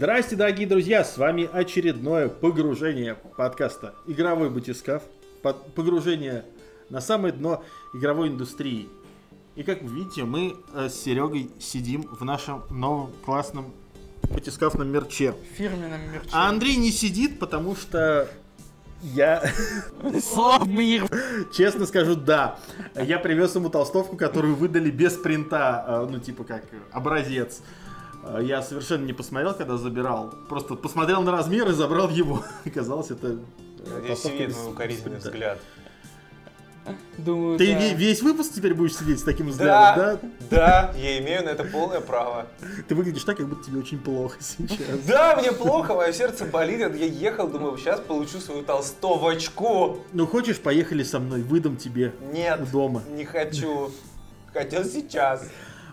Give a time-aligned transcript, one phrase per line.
[0.00, 1.04] Здрасте, дорогие друзья!
[1.04, 5.02] С вами очередное погружение подкаста «Игровой батискаф».
[5.42, 6.46] Погружение
[6.88, 8.88] на самое дно игровой индустрии.
[9.56, 13.74] И как вы видите, мы э, с Серегой сидим в нашем новом классном
[14.22, 15.34] батискафном мерче.
[15.58, 16.30] фирменном мерче.
[16.32, 18.26] А Андрей не сидит, потому что
[19.02, 19.42] я,
[20.22, 21.02] Слабый.
[21.52, 22.58] честно скажу, да.
[22.94, 27.60] Я привез ему толстовку, которую выдали без принта, э, ну типа как образец.
[28.24, 30.32] Э, Я совершенно не посмотрел, когда забирал.
[30.48, 32.44] Просто посмотрел на размер и забрал его.
[32.66, 33.38] Оказалось, это...
[34.04, 35.58] Здесь без- мой укоризненный взгляд.
[37.18, 37.78] Думаю, Ты да.
[37.80, 40.18] ве- весь выпуск теперь будешь сидеть с таким взглядом,
[40.50, 40.90] да?
[40.90, 42.46] Да, я имею на это полное право.
[42.88, 44.98] Ты выглядишь так, как будто тебе очень плохо сейчас.
[45.06, 46.80] Да, мне плохо, мое сердце болит.
[46.80, 49.98] Я ехал, думаю, сейчас получу свою толстовочку.
[50.12, 53.02] Ну хочешь, поехали со мной, выдам тебе Нет, у дома.
[53.10, 53.90] не хочу.
[54.52, 55.46] Хотел сейчас.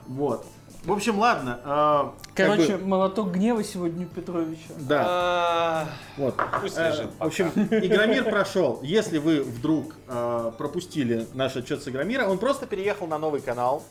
[0.07, 0.45] Вот.
[0.83, 1.59] В общем, ладно.
[1.63, 4.73] э, как Короче, бы- молоток гнева сегодня у Петровича.
[4.77, 5.05] да.
[5.07, 6.35] А, Вот.
[6.61, 7.79] Пусть Э, лежит В общем, пока.
[7.85, 8.79] Игромир прошел.
[8.83, 13.83] Если вы вдруг э, пропустили наш отчет с Игромира, он просто переехал на новый канал.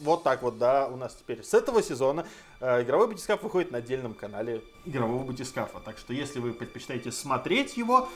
[0.00, 2.24] Вот так вот, да, у нас теперь с этого сезона
[2.60, 5.78] э, игровой батискаф выходит на отдельном канале игрового батискафа.
[5.84, 8.08] Так что, если вы предпочитаете смотреть его,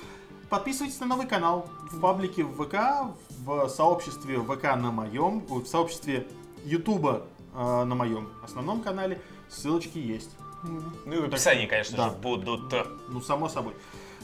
[0.49, 3.13] подписывайтесь на новый канал в паблике в ВК,
[3.45, 6.27] в сообществе ВК на моем, в сообществе
[6.65, 9.21] Ютуба э, на моем основном канале.
[9.49, 10.37] Ссылочки есть.
[10.63, 12.09] Ну и в описании, конечно Да.
[12.11, 12.73] же, будут.
[13.09, 13.75] Ну, само собой.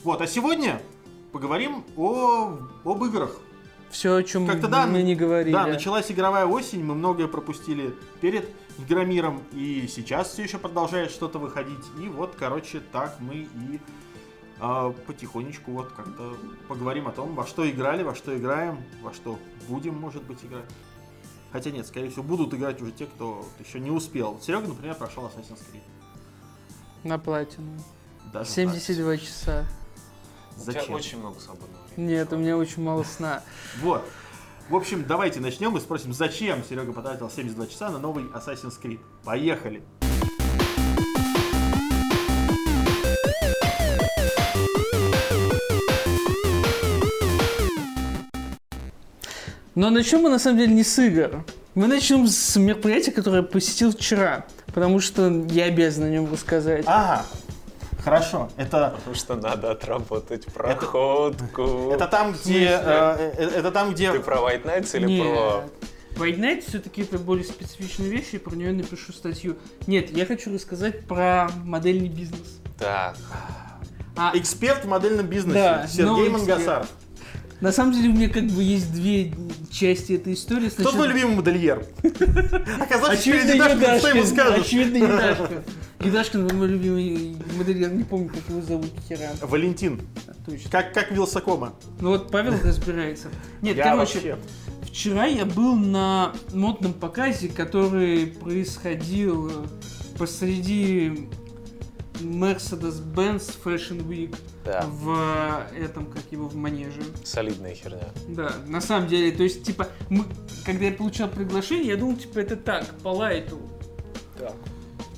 [0.03, 0.81] Вот, а сегодня
[1.33, 3.37] поговорим о, об играх.
[3.91, 5.53] Все, о чем Как-то да, мы не говорили.
[5.53, 11.39] Да, началась игровая осень, мы многое пропустили перед Игромиром, и сейчас все еще продолжает что-то
[11.39, 11.85] выходить.
[12.01, 13.81] И вот, короче, так мы и
[14.61, 16.37] а, потихонечку вот как-то
[16.69, 20.65] поговорим о том, во что играли, во что играем, во что будем, может быть, играть.
[21.53, 24.39] Хотя нет, скорее всего, будут играть уже те, кто еще не успел.
[24.41, 25.83] Серега, например, прошел Assassin's Creed.
[27.03, 27.73] На платину.
[28.33, 29.67] Даже 72 часа.
[30.57, 30.95] У тебя Зачем?
[30.95, 32.13] очень много свободного времени.
[32.13, 33.43] Нет, у меня очень мало сна.
[33.83, 34.05] Вот.
[34.69, 39.01] В общем, давайте начнем и спросим, зачем Серега потратил 72 часа на новый Assassin's Creed.
[39.25, 39.83] Поехали!
[49.81, 51.43] Но начнем мы на самом деле не с игр.
[51.75, 54.45] Мы начнем с мероприятия, которое я посетил вчера.
[54.67, 56.85] Потому что я обязан о нем рассказать.
[56.87, 57.25] Ага,
[58.05, 58.51] хорошо.
[58.59, 61.93] Это, Потому что надо отработать проходку.
[61.95, 62.79] это там, где...
[62.79, 64.13] э, э, это там, где...
[64.13, 65.23] Ты про White Nights или Нет.
[66.15, 66.23] про...
[66.27, 69.57] White Knight все-таки это более специфичная вещь, и про нее напишу статью.
[69.87, 72.61] Нет, я хочу рассказать про модельный бизнес.
[72.79, 73.17] Так,
[74.15, 76.87] А, Эксперт в модельном бизнесе Да, Сергей Мангасар.
[77.61, 79.33] На самом деле у меня как бы есть две
[79.71, 80.69] части этой истории.
[80.69, 81.85] Кто Сначала- твой любимый модельер?
[82.81, 84.67] Оказалось, Очевидно, Дашкин, что ему скажешь?
[84.67, 85.63] Очевидно, Едашкин.
[86.01, 89.31] Едашкин мой любимый модельер, не помню, как его зовут, хера.
[89.43, 90.01] Валентин.
[90.47, 90.71] Точно.
[90.71, 91.75] Как, как Вилсакома.
[92.01, 93.29] Ну вот Павел разбирается.
[93.61, 94.37] Нет, Я короче, вообще.
[94.91, 99.67] вчера я был на модном показе, который происходил э,
[100.19, 101.29] посреди
[102.21, 107.03] Mercedes-Benz Fashion Week да, в э, этом, как его, в манеже.
[107.25, 108.09] солидная херня.
[108.29, 110.25] Да, на самом деле, то есть, типа, мы,
[110.65, 113.61] когда я получал приглашение, я думал, типа, это так, по лайту.
[114.39, 114.55] Так.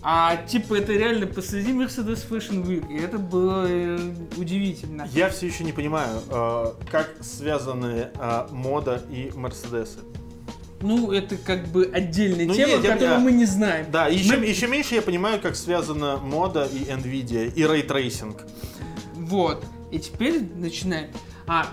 [0.05, 3.99] А, типа, это реально посреди Mercedes Fashion Week, и это было э,
[4.37, 5.09] удивительно.
[5.13, 10.01] Я все еще не понимаю, э, как связаны э, мода и Мерседесы.
[10.83, 13.87] Ну, это как бы отдельная Ну, тема, нет, которую я- мы не знаем.
[13.91, 18.43] Да, еще, Мы- еще меньше я понимаю, как связана мода и Nvidia, и ray tracing.
[19.15, 19.65] Вот.
[19.91, 21.09] И теперь начинаем.
[21.47, 21.67] А,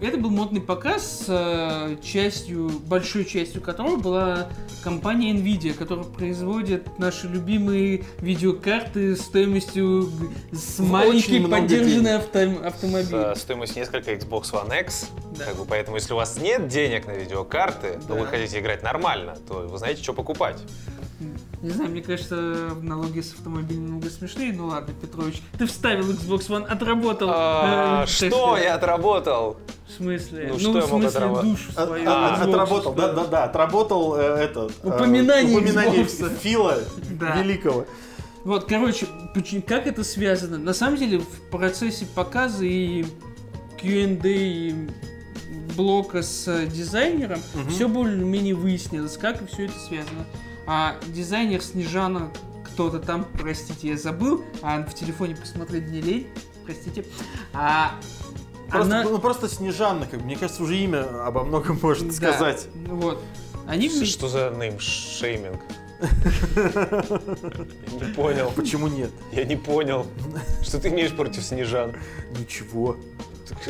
[0.00, 4.48] это был модный показ с э, частью, большой частью которого была
[4.82, 10.10] компания Nvidia, которая производит наши любимые видеокарты стоимостью
[10.52, 13.08] с В маленький поддержанный авто- автомобиль.
[13.12, 15.08] Э, Стоимость несколько Xbox One X.
[15.38, 15.44] Да.
[15.44, 18.20] Как бы, поэтому, если у вас нет денег на видеокарты, но Да.
[18.22, 20.58] вы хотите играть нормально, то вы знаете, что покупать.
[21.62, 24.52] Не знаю, мне кажется, налоги с автомобилем немного смешные.
[24.52, 27.28] Ну ладно, Петрович, ты вставил Xbox One, отработал.
[27.32, 29.58] А, э, что я отработал?
[29.88, 30.46] В смысле?
[30.48, 32.04] Ну, Ну, что в я мог смысле, душу А- свою.
[32.10, 34.70] а- Xbox отработал, да, да, да, отработал э, это.
[34.82, 36.38] э, Упоминание Xbox.
[36.38, 36.78] Фила
[37.18, 37.36] Да.
[37.42, 37.86] Великого.
[38.44, 39.06] Вот, короче,
[39.66, 40.56] как это связано?
[40.58, 43.04] На самом деле, в процессе показа и
[43.78, 44.74] Q&A и
[45.76, 47.68] блока с дизайнером Мгм.
[47.70, 50.24] все более-менее выяснилось, как все это связано.
[50.72, 52.30] А дизайнер Снежана,
[52.64, 56.28] кто-то там, простите, я забыл, а в телефоне посмотреть не лень,
[56.64, 57.04] простите.
[57.52, 57.96] А
[58.68, 62.12] Просто, она- ну просто Снежанна, как бы, мне кажется, уже имя обо многом может Да,
[62.12, 62.68] сказать.
[62.86, 63.20] Вот.
[63.66, 65.60] Они что за name-shaming?
[66.00, 66.08] Я
[68.06, 68.52] не понял.
[68.54, 69.10] Почему нет?
[69.32, 70.06] Я не понял.
[70.62, 71.96] Что ты имеешь против Снежан?
[72.38, 72.96] Ничего.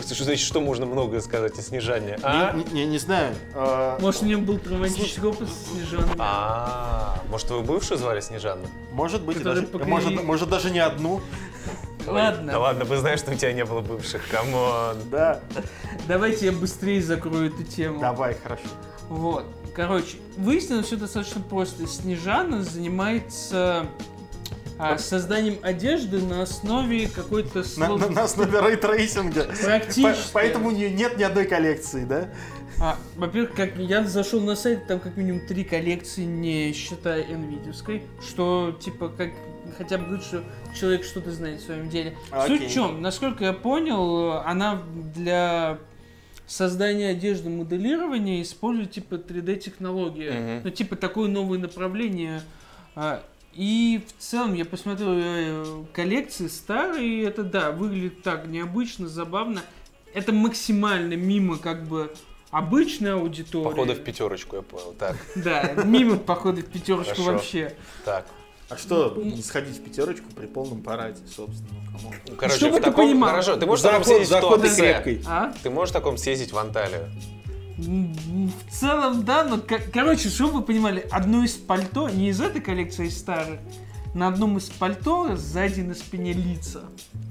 [0.03, 2.19] Что значит, что можно многое сказать о Снежане?
[2.23, 2.53] А?
[2.53, 3.35] Не, не- не знаю.
[3.55, 6.15] а, Может, у него был романтический опыт с Снежаной?
[6.19, 8.67] А, может, вы бывшую звали Снежана?
[8.93, 11.21] может быть, даже, может, может даже не одну.
[12.07, 12.53] Ладно.
[12.53, 14.27] Да ладно, вы знаете, что у тебя не было бывших.
[14.29, 14.97] Come on.
[15.11, 15.41] Да.
[16.09, 18.01] Давайте я быстрее закрою эту тему.
[18.01, 18.63] Давай, хорошо.
[19.09, 19.45] Вот.
[19.75, 21.87] Короче, выяснилось все достаточно просто.
[21.87, 23.87] Снежана занимается
[24.81, 29.45] а, созданием одежды на основе какой-то На, слов- на, на основе ray tracing а.
[29.63, 30.03] Практически.
[30.33, 32.29] По- Поэтому у нее нет ни одной коллекции, да?
[32.81, 38.03] А, во-первых, как я зашел на сайт, там как минимум три коллекции, не считая NVIDIA,
[38.27, 39.31] что типа как
[39.77, 40.43] хотя бы говорит, что
[40.75, 42.17] человек что-то знает в своем деле.
[42.31, 42.59] Окей.
[42.59, 43.03] Суть в чем?
[43.03, 44.81] Насколько я понял, она
[45.15, 45.79] для
[46.47, 50.31] создания одежды моделирования использует типа 3D технологии.
[50.31, 50.61] Мгм.
[50.65, 52.41] Ну, типа такое новое направление.
[53.53, 59.61] И в целом я посмотрел э, коллекции старые, это да, выглядит так необычно, забавно.
[60.15, 62.13] Это максимально мимо как бы
[62.51, 63.65] обычной аудитории.
[63.65, 64.95] Походу в пятерочку, я понял.
[64.99, 67.33] Так, Да, мимо похода в пятерочку Хорошо.
[67.33, 67.75] вообще.
[68.05, 68.27] так.
[68.69, 71.81] А что, не сходить в пятерочку при полном параде, собственно?
[71.91, 72.15] кому?
[72.29, 73.31] Ну, Короче, Чтобы в ты таком- понимал.
[73.31, 75.23] Хорошо, ты можешь в таком Заход- съездить в Туапсе?
[75.27, 75.53] А?
[75.65, 77.11] Ты можешь в таком съездить в Анталию?
[77.81, 82.61] В целом, да, но, ко- короче, чтобы вы понимали, одно из пальто, не из этой
[82.61, 83.59] коллекции, а из старых,
[84.15, 86.83] на одном из пальто сзади на спине лица.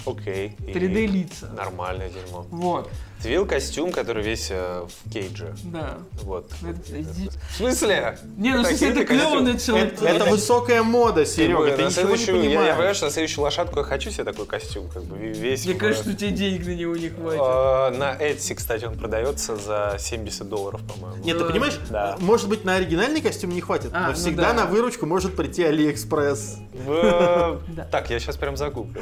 [0.06, 0.56] Окей.
[0.60, 1.50] и 3D лица.
[1.50, 2.46] Нормальное дерьмо.
[2.50, 2.90] Вот,
[3.22, 5.54] Ты видел костюм, который весь э, в кейдже?
[5.66, 5.98] да.
[6.24, 6.50] Вот.
[6.62, 8.18] Это- иди- В смысле?
[8.38, 11.72] Не, ну, в смысле, это ты клево, но это Это, это высокая мода, Серега, Ой,
[11.72, 14.24] ты на ничего не следующую- я, я понимаю, что на следующую лошадку я хочу себе
[14.24, 15.66] такой костюм, как бы весь.
[15.66, 17.40] Мне в- кажется, у тебя денег на него не хватит.
[17.44, 21.22] А, на Etsy, кстати, он продается за 70 долларов, по-моему.
[21.24, 22.16] Нет, ты понимаешь, Да.
[22.22, 24.64] может быть, на оригинальный костюм не хватит, А, но ну всегда да.
[24.64, 26.58] на выручку может прийти Алиэкспресс.
[26.74, 27.84] В- Да.
[27.92, 29.02] Так, я сейчас прям загуглю.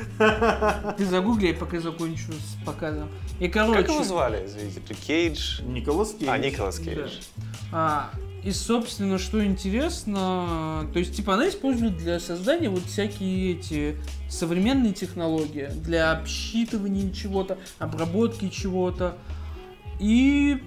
[0.98, 3.10] Ты загугли, я пока закончу с показом.
[3.40, 3.84] И короче...
[4.08, 4.82] Звали, извините?
[5.06, 5.62] Кейдж?
[5.62, 6.30] Николас Кейдж.
[6.30, 7.12] А, Николас Кейдж.
[7.36, 7.44] Да.
[7.72, 8.10] А,
[8.44, 13.98] и, собственно, что интересно, то есть, типа, она использует для создания вот всякие эти
[14.30, 19.18] современные технологии для обсчитывания чего-то, обработки чего-то.
[20.00, 20.62] И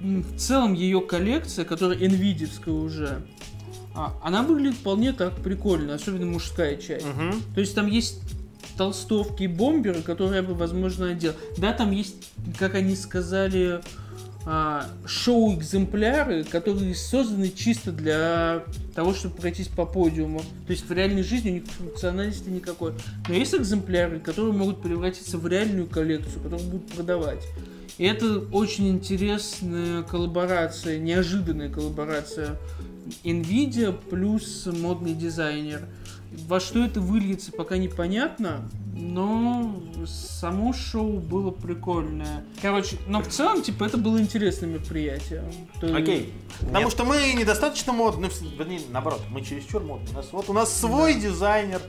[0.00, 3.26] в целом ее коллекция, которая NVIDIA уже,
[3.94, 7.06] а, она выглядит вполне так прикольно, особенно мужская часть.
[7.06, 7.42] Мгм.
[7.54, 8.20] То есть там есть
[8.76, 11.32] толстовки и бомберы, которые я бы, возможно, одел.
[11.58, 13.80] Да, там есть, как они сказали,
[14.48, 18.62] а, шоу-экземпляры, которые созданы чисто для
[18.94, 20.38] того, чтобы пройтись по подиуму.
[20.66, 22.92] То есть в реальной жизни у них функциональности никакой.
[23.28, 27.42] Но есть экземпляры, которые могут превратиться в реальную коллекцию, которую будут продавать.
[27.98, 32.56] И это очень интересная коллаборация, неожиданная коллаборация
[33.24, 35.80] NVIDIA плюс модный дизайнер.
[36.48, 42.44] Во что это выльется, пока непонятно, но само шоу было прикольное.
[42.62, 45.44] Короче, но в целом, типа, это было интересное мероприятие.
[45.80, 46.32] То- Окей.
[46.60, 46.90] Потому Нет.
[46.92, 50.08] что мы недостаточно модны, в- вернее, наоборот, мы чересчур модны.
[50.12, 51.80] У нас, вот у нас свой дизайнер,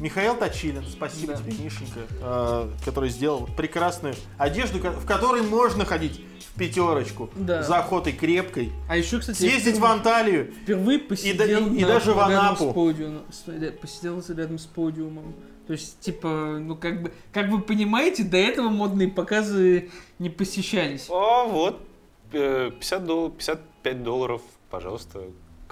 [0.00, 1.38] Михаил Точилин, спасибо Да.
[1.38, 6.20] тебе, Мишенька, э, который сделал прекрасную одежду, в которой можно ходить
[6.52, 7.62] в пятерочку Да.
[7.62, 10.52] за охотой крепкой, А еще, кстати, съездить в впервые- Анталию.
[10.62, 12.70] Впервые посидел и на- даже в Анапу.
[12.70, 15.34] с подиумом, с- ря- посидел рядом с подиумом.
[15.66, 21.06] То есть, типа, ну как бы, как вы понимаете, до этого модные показы не посещались.
[21.08, 21.80] О, вот.
[22.32, 25.20] э, 50 долларов, 55 долларов, пожалуйста,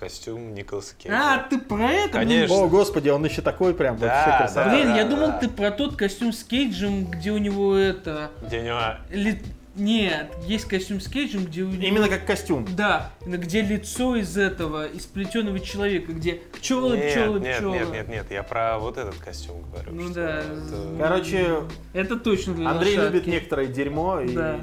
[0.07, 1.35] костюм Николаса Кейджа.
[1.35, 2.13] А, ты про это?
[2.19, 2.57] Конечно.
[2.57, 4.73] О, господи, он еще такой прям Да, вообще красавчик.
[4.73, 5.39] Блин, Да, я да, думал, да.
[5.39, 8.33] ты про тот костюм с Кейджем, где у него это...
[8.45, 8.79] Где у него
[9.11, 9.41] ли-
[9.77, 11.83] Нет, есть костюм с Кейджем, где у него...
[11.83, 12.67] Именно как костюм.
[12.77, 17.73] Да, где лицо из этого, из плетеного человека, где пчелы, Нет, пчелы, нет, пчелы.
[17.79, 19.93] нет, нет, нет, я про вот этот костюм говорю.
[19.93, 20.41] Ну да.
[20.41, 21.47] это- Короче,
[21.95, 23.15] Это точно для Андрей лошадки.
[23.15, 24.21] любит некоторое дерьмо.
[24.21, 24.35] И...
[24.35, 24.61] Да.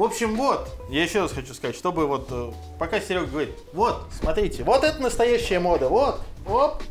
[0.00, 4.06] В общем, вот, я еще раз хочу сказать, чтобы вот, э, пока Серега говорит, вот,
[4.18, 6.82] смотрите, вот это настоящая мода, вот, оп,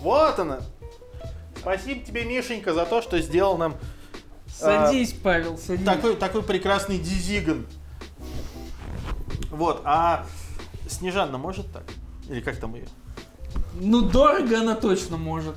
[0.00, 0.58] вот она.
[1.60, 3.76] Спасибо тебе, Мишенька, за то, что сделал нам
[4.48, 5.86] Садись, Павел, садись.
[5.86, 7.68] такой, такой прекрасный дизиган.
[9.52, 10.26] Вот, а
[10.88, 11.84] Снежанна может так?
[12.28, 12.88] Или как там ее?
[13.74, 15.54] Ну, дорого она точно может.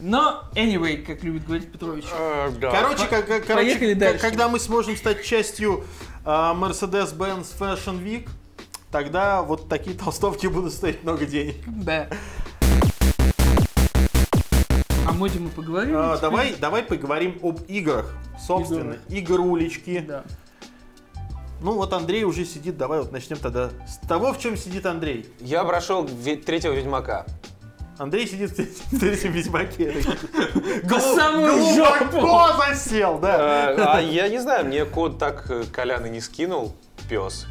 [0.00, 2.04] Но, anyway, как любит говорить Петрович.
[2.12, 2.70] Э, да.
[2.70, 4.20] Короче, как, короче, дальше.
[4.20, 5.84] когда мы сможем стать частью
[6.24, 8.28] а, Mercedes-Benz Fashion Week,
[8.92, 11.56] тогда вот такие толстовки будут стоить много денег.
[11.66, 12.08] Да.
[15.06, 15.94] О моде мы поговорили.
[15.96, 18.14] А, теперь- давай, давай поговорим об играх.
[18.40, 19.98] Собственно, игрулечки.
[20.06, 20.24] Да.
[21.60, 25.28] Ну вот Андрей уже сидит, давай вот начнем тогда с того, в чем сидит Андрей.
[25.40, 26.08] Я прошел
[26.46, 27.26] третьего Ведьмака.
[27.98, 29.92] Андрей сидит в третьем Ведьмаке.
[30.88, 31.74] По самую
[32.10, 33.72] Глубоко засел, да.
[33.72, 36.74] Э, А я не знаю, мне код так э, Колян и не скинул,
[37.08, 37.46] пес.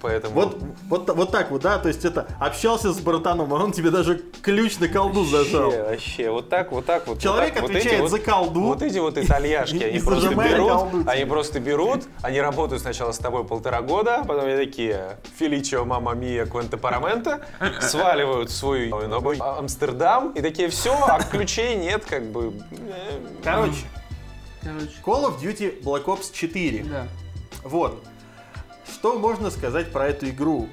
[0.00, 0.34] Поэтому...
[0.34, 3.90] Вот, вот, вот так вот, да, то есть это общался с братаном, а он тебе
[3.90, 5.70] даже ключ на колду зажал.
[5.70, 7.18] Вообще, вообще, вот так, вот так вот.
[7.20, 8.60] Человек вот так, вот отвечает эти вот- за колду.
[8.62, 13.18] Вот эти вот итальяшки, они просто берут, колду они просто берут, они работают сначала с
[13.18, 17.40] тобой полтора года, потом они такие, Феличио, мама мия, Квенте Парамента,
[17.80, 18.50] сваливают
[19.08, 22.52] новый Амстердам, и такие, все, а ключей нет, как бы.
[22.70, 23.84] э, Короче,
[24.62, 26.84] Короче, Call of Duty Black Ops 4.
[26.84, 27.06] да.
[27.64, 28.02] Вот.
[28.92, 30.68] Что можно сказать про эту игру?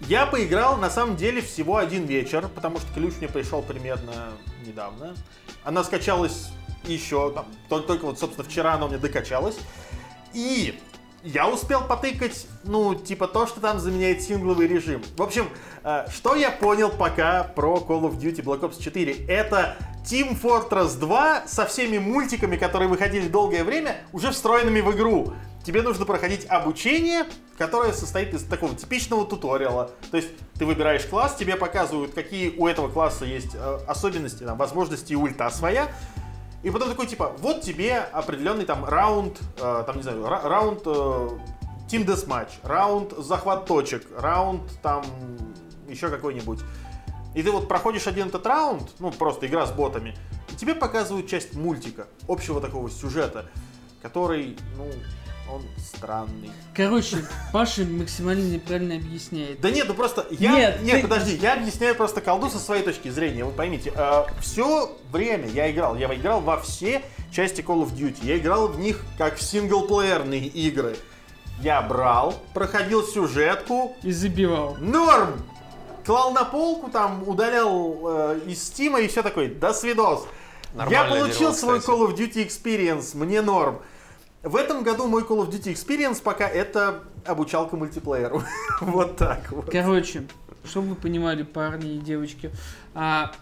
[0.00, 4.32] Я поиграл на самом деле всего один вечер, потому что ключ мне пришел примерно
[4.66, 5.14] недавно.
[5.62, 6.48] Она скачалась
[6.84, 9.58] еще, там, только, только вот, собственно, вчера она меня докачалась.
[10.32, 10.78] И
[11.22, 15.02] я успел потыкать, ну, типа то, что там заменяет сингловый режим.
[15.16, 15.48] В общем,
[15.84, 19.26] э, что я понял пока про Call of Duty Black Ops 4?
[19.26, 25.34] Это Team Fortress 2 со всеми мультиками, которые выходили долгое время, уже встроенными в игру.
[25.64, 27.26] Тебе нужно проходить обучение,
[27.58, 29.90] которое состоит из такого типичного туториала.
[30.10, 34.56] То есть ты выбираешь класс, тебе показывают, какие у этого класса есть э, особенности, там,
[34.56, 35.88] возможности и ульта своя.
[36.62, 40.82] И потом такой, типа, вот тебе определенный там раунд, э, там, не знаю, ра- раунд
[40.86, 41.28] э,
[41.90, 45.04] Team Deathmatch, раунд захват точек, раунд там
[45.88, 46.60] еще какой-нибудь.
[47.34, 50.16] И ты вот проходишь один этот раунд, ну, просто игра с ботами,
[50.50, 53.46] и тебе показывают часть мультика, общего такого сюжета,
[54.02, 54.86] который, ну,
[55.54, 56.50] он странный.
[56.74, 57.18] Короче,
[57.52, 59.60] Паша максимально неправильно объясняет.
[59.60, 60.52] Да нет, ну просто я...
[60.52, 63.44] Нет, Нет, ты- подожди, я объясняю просто колду со своей точки зрения.
[63.44, 63.92] Вы поймите,
[64.40, 67.02] все время я играл, я играл во все
[67.32, 68.18] части Call of Duty.
[68.22, 70.96] Я играл в них как в синглплеерные игры.
[71.62, 74.76] Я брал, проходил сюжетку, И забивал.
[74.80, 75.42] норм!
[76.06, 79.48] Клал на полку, там, удалял э, из Стима и все такое.
[79.54, 80.26] До свидос.
[80.72, 81.94] я Нормальное получил дерьмо, свой кстати.
[81.98, 83.80] Call of Duty Experience, мне норм.
[84.42, 88.42] В этом году мой Call of Duty Experience пока это обучалка мультиплееру.
[88.80, 89.70] вот так вот.
[89.70, 90.24] Короче,
[90.64, 92.50] чтобы вы понимали, парни и девочки,
[92.94, 93.32] а,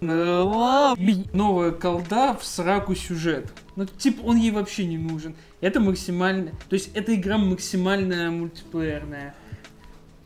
[0.00, 3.52] э, новая колда в сраку сюжет.
[3.76, 5.34] Ну, типа, он ей вообще не нужен.
[5.60, 6.52] Это максимально...
[6.70, 9.34] То есть, эта игра максимально мультиплеерная.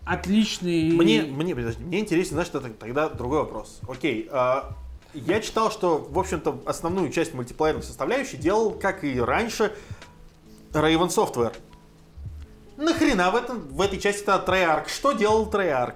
[0.05, 0.93] Отличный...
[0.93, 3.81] Мне, мне, подожди, мне интересен, знаешь, это тогда другой вопрос.
[3.89, 4.77] Окей, а,
[5.15, 9.73] я читал, что, в общем-то, основную часть мультиплеерной составляющей делал, как и раньше,
[10.73, 11.55] Raven Software.
[12.77, 14.89] Нахрена в, этом, в этой части это Treyarch?
[14.89, 15.95] Что делал Treyarch?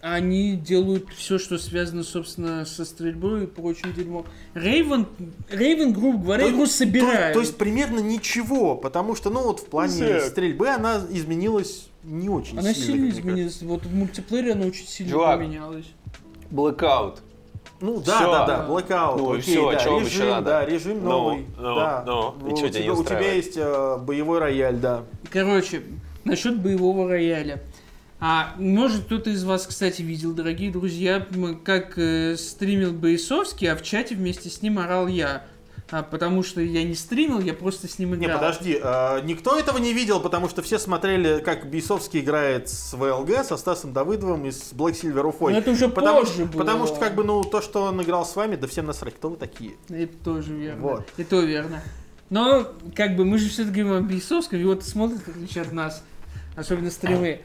[0.00, 4.24] Они делают все, что связано, собственно, со стрельбой и прочим дерьмом.
[4.54, 5.06] Рейвен,
[5.50, 7.32] Рейвен, грубо говоря, игру собирает.
[7.32, 10.22] То, то есть примерно ничего, потому что, ну вот в плане Зэк.
[10.26, 12.86] стрельбы она изменилась не очень Она сильно.
[12.86, 13.62] сильно как мне изменилась.
[13.62, 15.38] Вот в мультиплеере она очень сильно Чувак.
[15.40, 15.86] поменялась.
[16.52, 17.18] Blackout.
[17.80, 18.32] Ну да, Всё.
[18.32, 20.46] да, да, Blackout, Ну и окей, всё, да, вам режим, ещё надо?
[20.46, 22.04] да, режим Ну, новый, ну, да.
[22.06, 25.02] ну, и у, чё тебя тебя, не у тебя есть э, боевой рояль, да.
[25.30, 25.82] Короче,
[26.24, 27.62] насчет боевого рояля.
[28.18, 31.26] А, может, кто-то из вас, кстати, видел, дорогие друзья,
[31.64, 35.44] как э, стримил Боисовский, а в чате вместе с ним орал я.
[35.90, 38.40] А, потому что я не стримил, я просто с ним Не, играл.
[38.40, 43.44] подожди, э, никто этого не видел, потому что все смотрели, как Бейсовский играет с ВЛГ,
[43.44, 45.52] со Стасом Давыдовым и с Black Silver Уфой.
[45.52, 46.58] Но это уже потому, позже было.
[46.60, 49.28] потому что, как бы, ну, то, что он играл с вами, да всем насрать, кто
[49.30, 49.74] вы такие?
[49.88, 50.82] Это тоже верно.
[50.82, 51.08] Вот.
[51.18, 51.80] И то верно.
[52.30, 52.66] Но,
[52.96, 56.02] как бы, мы же все-таки говорим о Бейсовском, его смотрят, в отличие от нас.
[56.56, 57.42] Особенно стримы.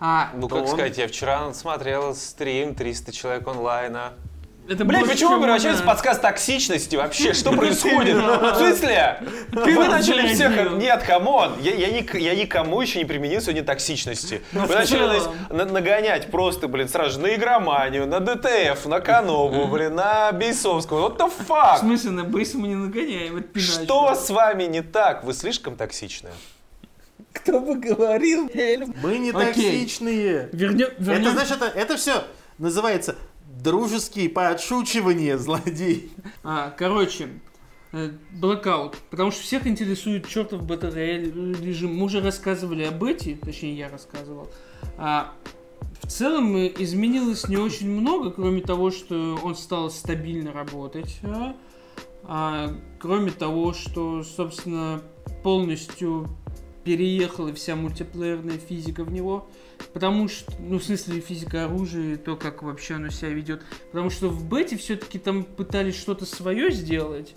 [0.00, 4.14] А, Ну, как он- сказать, я вчера смотрел стрим 300 человек онлайна.
[4.68, 7.32] Это Блять, почему чем превращается у в подкаст токсичности вообще?
[7.32, 8.16] Что происходит?
[8.16, 9.20] В смысле?
[9.52, 10.72] Вы начали всех...
[10.72, 11.54] Нет, come on.
[11.60, 14.42] Я, я, ни- я никому еще не применил сегодня токсичности.
[14.52, 15.20] Вы в начали
[15.50, 21.08] на- нагонять просто, блин, сразу же на игроманию, на ДТФ, на Канову, блин, на Бейсовского.
[21.08, 21.78] What the В fuck?
[21.80, 23.58] смысле, на бейс мы не нагоняем, это.
[23.58, 25.24] Что с вами не так?
[25.24, 26.30] Вы слишком токсичны.
[27.32, 28.50] Кто бы говорил?
[29.02, 30.48] Мы не токсичные.
[30.52, 32.24] Вернем, Это, это, это все
[32.58, 33.14] называется
[33.62, 36.10] дружеские подшучивания, злодей.
[36.42, 37.28] А, короче,
[37.92, 38.96] э, Blackout.
[39.10, 41.94] Потому что всех интересует чертов Royale режим.
[41.96, 44.48] Мы уже рассказывали об эти, точнее я рассказывал.
[44.96, 45.32] А,
[46.02, 51.18] в целом э, изменилось не очень много, кроме того, что он стал стабильно работать.
[51.22, 51.54] а.
[52.30, 55.02] А, кроме того, что, собственно,
[55.42, 56.28] полностью
[56.84, 59.48] переехала вся мультиплеерная физика в него.
[59.92, 63.62] Потому что, ну, в смысле, физика оружия и то, как вообще оно себя ведет.
[63.90, 67.34] Потому что в бете все-таки там пытались что-то свое сделать.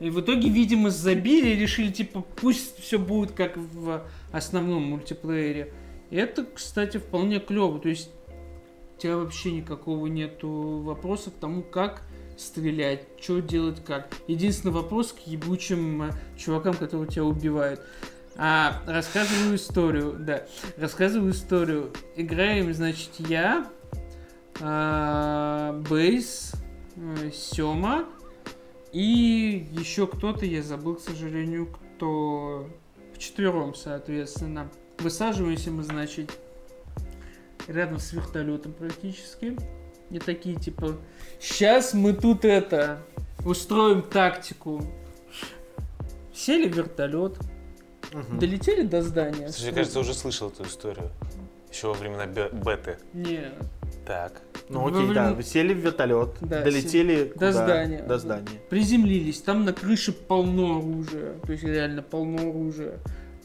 [0.00, 5.72] И в итоге, видимо, забили и решили, типа, пусть все будет как в основном мультиплеере.
[6.10, 7.78] И это, кстати, вполне клево.
[7.78, 8.10] То есть
[8.96, 12.02] у тебя вообще никакого нету вопроса к тому, как
[12.36, 14.08] стрелять, что делать как.
[14.26, 17.80] Единственный вопрос к ебучим э, чувакам, которые тебя убивают.
[18.36, 20.46] А, рассказываю историю, да.
[20.76, 21.92] Рассказываю историю.
[22.16, 23.70] Играем, значит, я,
[24.60, 26.52] а, Бейс,
[26.96, 28.06] э, Сема
[28.92, 32.68] и еще кто-то, я забыл, к сожалению, кто
[33.14, 34.70] вчетвером, соответственно.
[34.98, 36.30] Высаживаемся мы, значит,
[37.66, 39.56] рядом с вертолетом практически.
[40.10, 40.98] И такие, типа,
[41.40, 43.02] сейчас мы тут это,
[43.46, 44.84] устроим тактику.
[46.34, 47.38] Сели в вертолет,
[48.12, 48.38] Мгм.
[48.38, 49.48] долетели до здания.
[49.48, 51.10] Слушай, мне кажется, уже слышал эту историю.
[51.70, 52.98] Еще во времена бе- беты.
[53.14, 53.50] Не,
[54.06, 54.42] Так.
[54.68, 57.52] Ну Во окей, время- да, вы сели в вертолет, Да, долетели до куда?
[57.52, 58.02] здания.
[58.02, 58.48] До здания.
[58.68, 62.98] приземлились, там на крыше полно оружия, то есть реально полно оружия.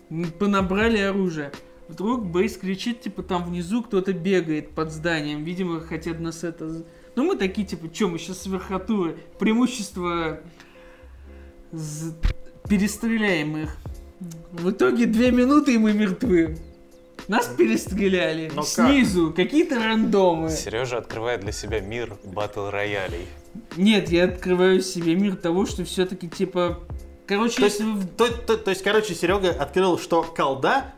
[0.09, 1.51] Мы понабрали оружие.
[1.87, 5.43] Вдруг Бейс кричит, типа, там внизу кто-то бегает под зданием.
[5.45, 6.83] Видимо, хотят нас это...
[7.15, 9.17] Ну, мы такие, типа, что, мы сейчас с верхотуры.
[9.39, 10.39] Преимущество...
[11.71, 12.13] з-
[12.67, 13.77] Перестреляем их.
[14.51, 16.57] В итоге две минуты, и мы мертвы.
[17.27, 18.49] Нас перестреляли.
[18.53, 18.67] Но как?
[18.89, 19.33] Снизу.
[19.35, 20.49] Какие-то рандомы.
[20.49, 23.27] Сережа открывает для себя мир батл роялей.
[23.75, 26.79] Нет, я открываю себе мир того, что все-таки, типа...
[27.27, 27.99] Короче, То есть, если вы...
[27.99, 30.93] в- то, то- то есть, короче, Серега открыл, что колда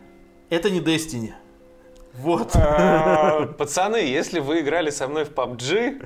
[0.49, 1.31] это не Destiny.
[2.13, 2.51] Вот.
[2.55, 6.05] А, Пацаны, если вы играли со мной в PUBG,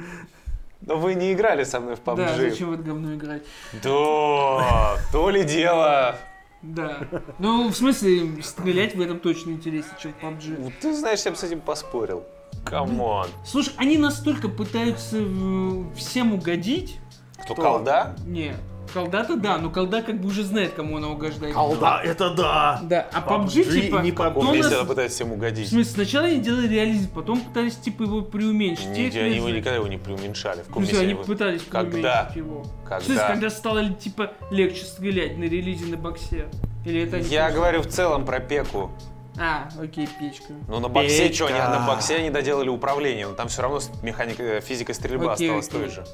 [0.81, 2.49] но вы не играли со мной в Да, PUBG.
[2.51, 3.41] зачем в это говно играть?
[3.83, 6.17] Да, то ли дело.
[6.63, 7.07] Да.
[7.39, 10.61] Ну, в смысле, стрелять в этом точно интереснее, чем PUBG.
[10.63, 12.23] Вот Ты знаешь, я бы с этим поспорил.
[12.65, 13.27] Come on.
[13.45, 16.99] Слушай, они настолько пытаются э, всем угодить.
[17.43, 17.61] Кто, Кто?
[17.63, 18.15] колда?
[18.25, 18.55] Не,
[18.93, 21.53] колда-то да, но колда как бы уже знает, кому она угождает.
[21.53, 22.79] Колда это да.
[22.83, 23.95] Да, а PUBG, PUBG типа...
[23.97, 24.33] не PUBG.
[24.35, 25.69] Он нас- вместе она пытается всем В угодить.
[25.69, 28.87] смысле, сначала они делали реализм, потом пытались, типа, его преуменьшить.
[28.87, 30.61] Не они его никогда его не преуменьшали.
[30.61, 32.29] В В каком смысле, они они его- пытались Когда?
[32.31, 32.65] преуменьшить его.
[32.83, 32.99] Когда?
[32.99, 36.45] В смысле, когда стало, типа, легче стрелять на релизе на боксе?
[36.85, 37.17] Или это...
[37.17, 38.91] Я говорю в целом про пеку.
[39.39, 40.53] А, окей, печка.
[40.67, 41.33] Ну, на боксе Печка.
[41.35, 45.31] что, они, на боксе они доделали управление, но там все равно механика, э, физика стрельбы
[45.31, 45.79] Окей, осталась окей.
[45.79, 46.05] той же.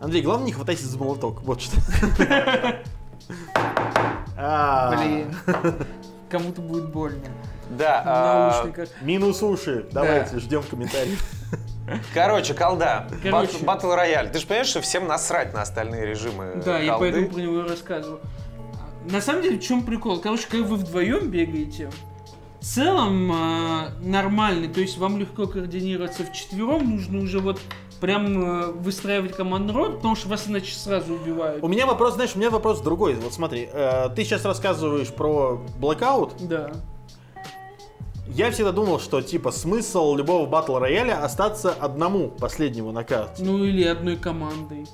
[0.00, 1.42] Андрей, главное не хватайся за молоток.
[1.42, 1.76] Вот что.
[4.36, 5.34] А, Блин.
[6.28, 7.22] Кому-то будет больно.
[7.70, 8.86] Да, В а.
[9.00, 9.86] Минус уши.
[9.92, 11.24] Давайте, ждем комментариев.
[12.14, 13.64] короче, колда, Короче.
[13.64, 14.30] Батл рояль.
[14.30, 17.68] Ты же понимаешь, что всем насрать на остальные режимы Да, я поэтому про него и
[17.68, 18.20] рассказывал.
[19.04, 20.20] На самом деле, в чем прикол?
[20.20, 21.90] Короче, когда вы вдвоем бегаете,
[22.60, 27.60] в целом э, нормальный, то есть вам легко координироваться вчетвером, нужно уже вот
[28.04, 31.64] прям э, выстраивать командный потому что вас иначе сразу убивают.
[31.64, 33.14] У меня вопрос, знаешь, у меня вопрос другой.
[33.14, 36.32] Вот смотри, э, ты сейчас рассказываешь про Blackout.
[36.46, 36.72] Да.
[38.28, 43.42] Я всегда думал, что типа смысл любого батл рояля остаться одному последнему на карте.
[43.42, 44.86] Ну или одной командой.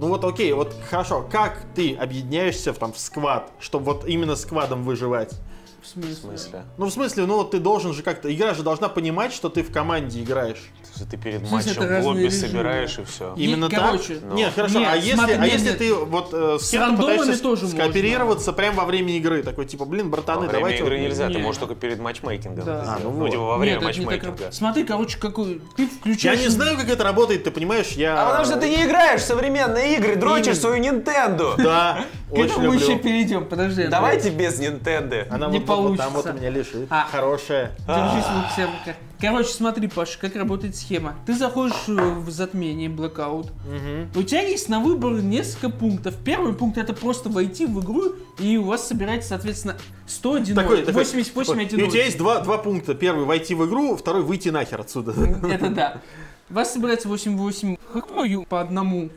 [0.00, 4.34] Ну вот окей, вот хорошо, как ты объединяешься в, там, в сквад, чтобы вот именно
[4.34, 5.34] сквадом выживать?
[5.82, 6.14] В смысле?
[6.14, 6.64] В смысле?
[6.78, 9.62] Ну в смысле, ну вот ты должен же как-то, игра же должна понимать, что ты
[9.62, 10.70] в команде играешь.
[11.00, 12.48] Есть Ты перед смысле, матчем в лобби режимы.
[12.48, 13.34] собираешь и все.
[13.36, 14.22] И- Именно короче, так?
[14.28, 14.34] ну.
[14.34, 15.78] Нет, хорошо, Нет, а если, смотри, а нет, если нет.
[15.78, 17.78] ты вот э, с, С кем-то пытаешься тоже можно.
[17.80, 20.82] скооперироваться прямо во время игры, такой типа, блин, Во братаны, время давайте...
[20.84, 21.38] игры вот- нельзя, ты Не.
[21.42, 22.82] можешь только перед матчмейкингом Да.
[22.82, 23.30] это А, ну Ну, вот.
[23.30, 24.44] типа во время Нет, так матчмейкинга.
[24.44, 25.62] раб- Смотри, короче, какой...
[25.76, 26.38] Ты включаешь...
[26.38, 28.20] Я не знаю, как это работает, ты понимаешь, я...
[28.22, 31.54] А потому что ты не играешь в современные игры, дрочишь свою Nintendo.
[31.56, 33.82] Да, К очень этому мы еще перейдем, подожди.
[33.82, 33.90] Андрей.
[33.90, 35.26] Давайте без Nintendo.
[35.30, 36.30] Она Не вот, вот- там вот получится.
[36.30, 36.86] у меня лежит.
[36.90, 37.06] А.
[37.10, 37.72] Хорошая.
[37.86, 38.96] Держись в руке, в руках.
[39.20, 41.14] Короче, смотри, Паша, как работает схема.
[41.26, 43.50] Ты заходишь э, в затмение, Blackout.
[43.66, 44.10] Мгм.
[44.14, 46.14] У тебя есть на выбор несколько пунктов.
[46.24, 51.02] Первый пункт это просто войти в игру, и у вас собирается, соответственно, 101 Такой, такой,
[51.02, 51.64] 88 такой.
[51.66, 52.94] 1 И у тебя есть два, два пункта.
[52.94, 55.12] Первый войти в игру, второй выйти нахер отсюда.
[55.46, 56.00] Это да.
[56.48, 59.10] У вас собирается 88 хакмою по одному.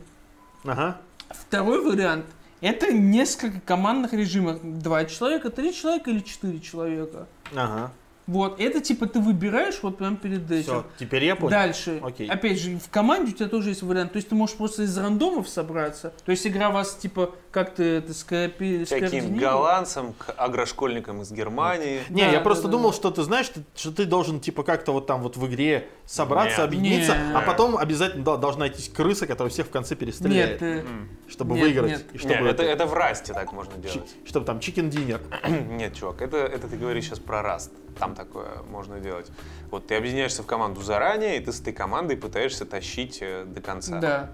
[0.64, 0.98] Ага.
[1.30, 2.26] Второй вариант
[2.64, 4.58] это несколько командных режимов.
[4.62, 7.26] Два человека, три человека или четыре человека.
[7.54, 7.92] Ага.
[8.26, 10.62] Вот, это типа ты выбираешь вот прям перед этим.
[10.62, 11.50] Все, теперь я понял.
[11.50, 12.00] Дальше.
[12.02, 12.28] Окей.
[12.28, 14.12] Опять же, в команде у тебя тоже есть вариант.
[14.12, 16.12] То есть ты можешь просто из рандомов собраться.
[16.24, 18.84] То есть игра вас типа как-то это скоопи...
[18.88, 22.00] Каким голландцам, к агрошкольникам из Германии.
[22.08, 22.70] Не, Да, я да, просто да.
[22.70, 25.88] думал, что ты знаешь, что, что ты должен типа как-то вот там вот в игре
[26.06, 26.66] собраться, Нет.
[26.68, 27.36] объединиться, Нет.
[27.36, 30.84] а потом обязательно да, должна найтись крыса, которая всех в конце перестреляет, Нет,
[31.28, 31.90] чтобы нет, выиграть.
[31.90, 32.06] нет.
[32.12, 34.14] И чтобы, Нет, это, это- это в расте так можно делать.
[34.24, 35.20] чтобы там чикен динер.
[35.68, 37.72] Нет, чувак, это, это ты говоришь сейчас про раст.
[37.98, 39.26] Там такое можно делать.
[39.70, 43.60] Вот ты объединяешься в команду заранее, и ты с этой командой пытаешься тащить э, до
[43.60, 44.00] конца.
[44.00, 44.30] да.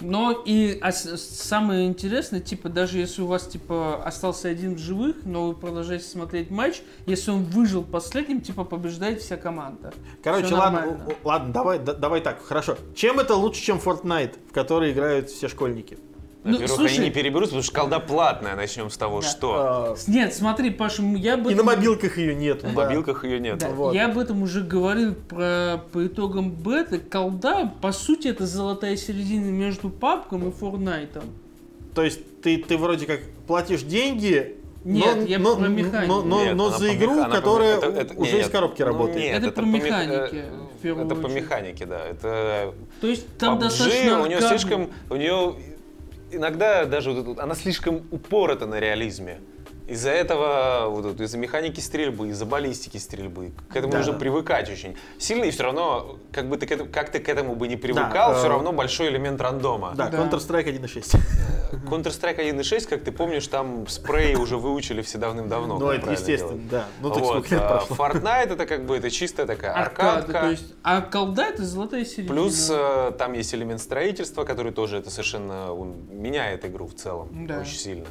[0.00, 5.16] Но и а самое интересное, типа, даже если у вас, типа, остался один в живых,
[5.24, 9.94] но вы продолжаете смотреть матч, если он выжил последним, типа, побеждает вся команда.
[10.22, 11.14] Короче, ладно, нормально.
[11.24, 12.76] ладно, давай, да- давай так, хорошо.
[12.94, 15.98] Чем это лучше, чем Fortnite, в который играют все школьники?
[16.46, 18.54] Ну, Во-первых, слушай- они не переберутся, потому что колда платная.
[18.54, 19.26] Начнем с того, Да.
[19.26, 21.50] что Нет, смотри, Паша, я бы...
[21.50, 22.62] И на мобилках ее нет.
[22.62, 23.58] в мобилках ее нет.
[23.58, 23.94] Да, Вот.
[23.94, 26.98] Я об этом уже говорил про, по итогам беты.
[27.00, 31.24] Колда, по сути, это золотая середина между папком и Форнайтом.
[31.94, 36.12] То есть ты, ты вроде как платишь деньги, Нет, но, я но, про механику.
[36.14, 38.46] но, но- Нет, но за по игру, по которая это- это- уже нет.
[38.46, 39.16] из коробки Ну, работает.
[39.18, 40.44] Нет, Это это про по мех- механике,
[40.82, 41.34] э, Это по очередь.
[41.42, 42.00] механике, да.
[42.06, 45.54] Это То есть там PUBG, достаточно у нее слишком, у нее
[46.30, 49.40] иногда даже вот она слишком упорота на реализме.
[49.86, 53.98] Из-за этого, вот, из-за механики стрельбы, из-за баллистики стрельбы, к этому Да.
[53.98, 57.28] нужно привыкать очень сильно, и все равно, как бы ты к этому, как ты к
[57.28, 59.92] этому бы не привыкал, э, все равно большой элемент рандома.
[59.96, 60.18] Да, Да.
[60.18, 61.16] Counter-Strike 1.6.
[61.88, 65.78] Counter-Strike 1.6, как ты помнишь, там спрей уже выучили все давным-давно.
[65.78, 66.68] Ну, это естественно, делать.
[66.68, 66.86] да.
[67.00, 67.96] Ну, так вот, лет а прошло.
[67.96, 70.40] Fortnite это как бы это чистая такая Аркада, аркадка.
[70.40, 72.34] то есть, а колда это золотая середина.
[72.34, 77.46] Плюс э, там есть элемент строительства, который тоже это совершенно он меняет игру в целом
[77.46, 77.60] Да.
[77.60, 78.06] очень сильно.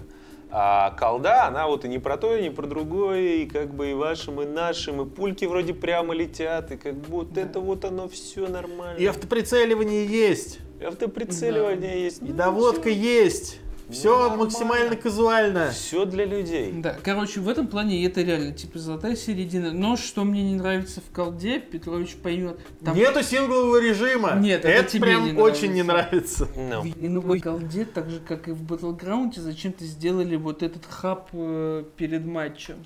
[0.52, 3.92] А колда, она вот и не про то, и не про другое, и как бы
[3.92, 7.84] и вашим, и нашим, и пульки вроде прямо летят, и как бы вот это вот
[7.84, 8.98] оно все нормально.
[8.98, 12.22] И автоприцеливание есть, И автоприцеливание есть.
[12.22, 13.60] и доводка есть.
[13.90, 14.44] Все нормально.
[14.44, 15.72] максимально казуально.
[15.72, 16.72] Все для людей.
[16.74, 19.72] Да, короче, в этом плане это реально, типа, золотая середина.
[19.72, 22.60] Но что мне не нравится в колде, Петрович поймет.
[22.84, 24.36] Там Нету синглового режима.
[24.36, 26.48] Нет, это это тебе прям не очень не нравится.
[26.56, 26.82] Ну.
[26.82, 31.84] В иной колде, так же как и в Battleground, зачем-то сделали вот этот хаб э,
[31.98, 32.78] перед матчем.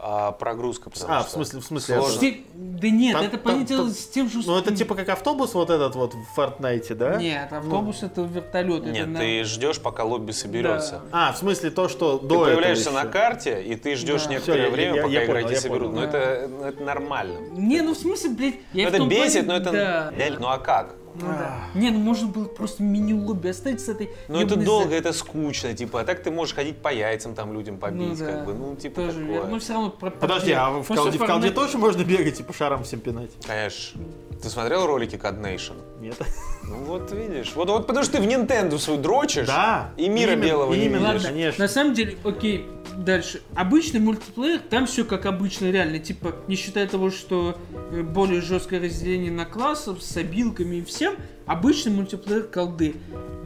[0.00, 1.96] А прогрузка, А, в смысле, в смысле.
[1.96, 2.16] сложно.
[2.18, 4.38] это- Те- Да нет, Там- это там- понятное дело там- с тем же...
[4.46, 7.16] Ну, это типа как автобус вот этот вот в Fortnite, да?
[7.16, 8.82] Нет, автобус это вертолет.
[8.84, 11.00] это Нет, на- ты ждешь, пока лобби соберется.
[11.10, 14.30] А, в смысле то, что Ты до появляешься этого на карте, и ты ждешь Да.
[14.30, 15.90] некоторое Всё, я- время, я- пока я понял, игроки я соберут.
[15.90, 16.00] понял.
[16.00, 17.38] Но это, ну, это нормально.
[17.50, 19.72] Не, ну в смысле, блядь, я Ну, в это том бесит, плане- но это...
[19.72, 20.12] Да.
[20.38, 20.94] Ну а как?
[21.20, 21.60] Ну да.
[21.74, 24.10] Не, ну можно было просто мини-лобби оставить с этой...
[24.28, 27.52] Ну это долго, за- это скучно, типа, а так ты можешь ходить по яйцам там
[27.52, 29.26] людям побить, Ну да, как бы, ну типа тоже такое.
[29.32, 29.50] верно.
[29.50, 29.90] Но все равно.
[29.90, 33.30] Подожди, а в колде, тоже можно бегать и по шарам всем пинать?
[33.46, 34.00] Конечно.
[34.42, 35.74] Ты смотрел ролики Cod Nation?
[36.00, 36.16] Нет.
[36.62, 37.52] Ну вот видишь.
[37.56, 39.92] Вот, вот потому что ты в Nintendo свой дрочишь, Да.
[39.96, 41.26] и мира именно- белого не именно, видишь.
[41.26, 41.64] конечно.
[41.64, 43.42] На самом деле, окей, дальше.
[43.56, 45.98] Обычный мультиплеер, там все как обычно, реально.
[45.98, 47.56] Типа, не считая того, что
[47.90, 52.94] э, более жесткое разделение на классов с обилками и всем, обычный мультиплеер колды.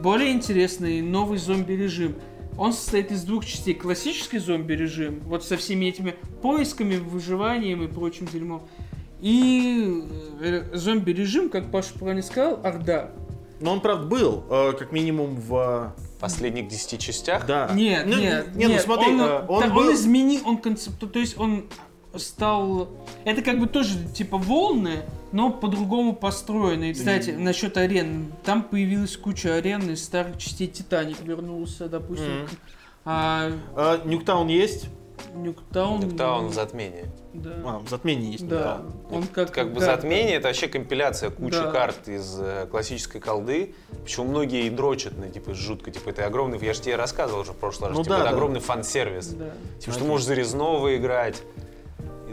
[0.01, 2.15] Более интересный новый зомби-режим.
[2.57, 3.73] Он состоит из двух частей.
[3.73, 8.67] Классический зомби-режим, вот со всеми этими поисками, выживанием и прочим дерьмом.
[9.23, 10.03] И
[10.41, 13.11] э, зомби-режим, как Паша правильно сказал, Орда.
[13.61, 15.93] Но он, правда, был, э, как минимум в...
[15.95, 17.45] В последних 10 частях?
[17.45, 17.71] Да.
[17.73, 19.87] Нет, Ну, нет, не, ну нет, смотри, он, э, он да, был...
[19.87, 21.67] он изменил, он концепту, то есть он
[22.17, 22.89] стал,
[23.23, 26.91] это как бы тоже типа волны, но по-другому построено.
[26.91, 32.41] И, кстати, насчет арен, там появилась куча арен из старых частей Титаник вернулся, допустим.
[32.41, 32.49] Мгм.
[33.05, 34.89] А Э, Нюктаун есть?
[35.33, 35.99] Нюктаун...
[36.01, 37.05] Нюктаун в затмении.
[37.33, 37.51] Да.
[37.65, 38.81] А, в затмении есть да.
[38.83, 38.93] Нюктаун.
[39.21, 39.95] Он как, Как бы карта.
[39.95, 41.71] затмение это вообще компиляция кучи Да.
[41.71, 43.73] карт из э, классической колды.
[44.03, 47.53] Почему многие и дрочат на типа жутко, типа это огромный, я же тебе рассказывал уже
[47.53, 48.35] в прошлый раз, Ну типа, да, это да.
[48.35, 49.27] огромный фан-сервис.
[49.29, 49.51] Да.
[49.79, 51.41] Типа, что можешь зарезного играть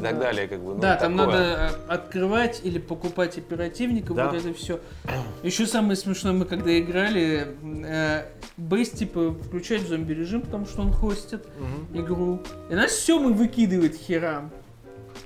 [0.01, 0.25] и так Да.
[0.25, 0.75] далее, как бы.
[0.75, 1.33] ну, да, там такое.
[1.35, 1.45] надо
[1.89, 4.27] э, открывать или покупать оперативников, Да.
[4.31, 4.81] вот это все.
[5.43, 7.49] Еще самое смешное, мы когда играли,
[7.85, 8.25] э,
[8.57, 12.01] Бейс типа включает зомби режим, потому что он хостит Мгм.
[12.05, 12.41] игру.
[12.71, 14.51] И нас все мы выкидывает херам.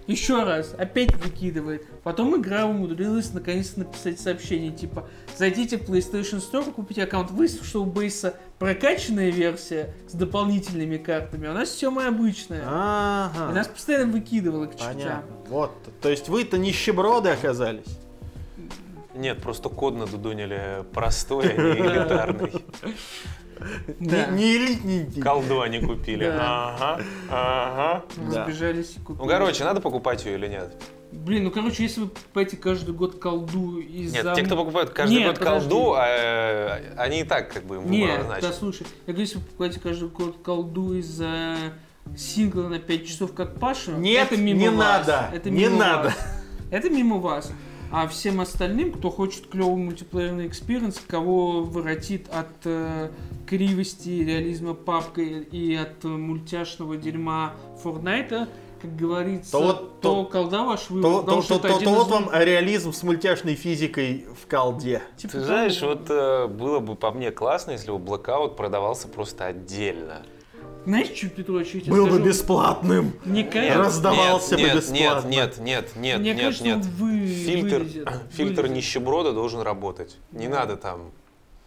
[0.07, 1.87] Еще раз, опять выкидывает.
[2.03, 7.31] Потом игра умудрилась наконец написать сообщение, типа, зайдите в PlayStation Store, купите аккаунт.
[7.31, 12.61] Выяснилось, что у Бейса прокачанная версия с дополнительными картами, а у нас все мы обычная.
[12.61, 13.53] И Ага.
[13.55, 14.95] нас постоянно выкидывало к чертям.
[14.95, 15.37] Понятно.
[15.49, 15.71] Вот.
[16.03, 17.99] То есть вы-то нищеброды оказались.
[19.15, 22.53] Нет, просто код надудонили простой, а не элитарный.
[24.01, 24.27] Да.
[24.27, 25.23] Не, не элитненький.
[25.23, 26.27] Колду они купили.
[26.27, 26.75] Да.
[26.79, 28.05] Ага, ага.
[28.27, 29.23] Разбежались и купили.
[29.23, 30.75] Ну, короче, надо покупать ее или нет?
[31.13, 35.19] Блин, ну короче, если вы покупаете каждый год колду из Нет, те, кто покупают каждый
[35.19, 35.69] Нет, год подожди.
[35.71, 39.45] колду, э, они и так как бы им Нет, да слушай, я говорю, если вы
[39.45, 41.55] покупаете каждый год колду из-за
[42.17, 44.77] сингла на 5 часов, как Паша, Нет, это мимо не вас.
[45.07, 46.09] надо, Это не мимо надо.
[46.09, 46.19] вас.
[46.73, 47.53] Это мимо вас.
[47.97, 53.11] А всем остальным, кто хочет клевый мультиплеерный experience, кого воротит от э,
[53.47, 57.53] кривости реализма пабга и от э, мультяшного дерьма
[57.85, 58.49] Fortnite а,
[58.83, 61.11] как говорится, То то, вот- то- колда ваш То, выбор.
[61.13, 64.27] то- потому что то- это то- один то из вот вам реализм с мультяшной физикой
[64.43, 65.01] в колде.
[65.17, 69.47] Типа Ты знаешь, вот э, было бы по мне классно, если бы Blackout продавался просто
[69.47, 70.23] отдельно.
[70.85, 72.25] Знаешь, что, Петрович, я тебе Был бы скажу?
[72.27, 73.13] бесплатным.
[73.25, 75.29] Мне Нет, кажется, Раздавался бы нет, бесплатно.
[75.29, 76.77] Нет, нет, нет, нет, Мне нет, кажется, нет.
[76.77, 78.77] он вы- Фильтр, вылезет, фильтр вылезет.
[78.77, 80.17] нищеброда должен работать.
[80.33, 81.11] Не надо там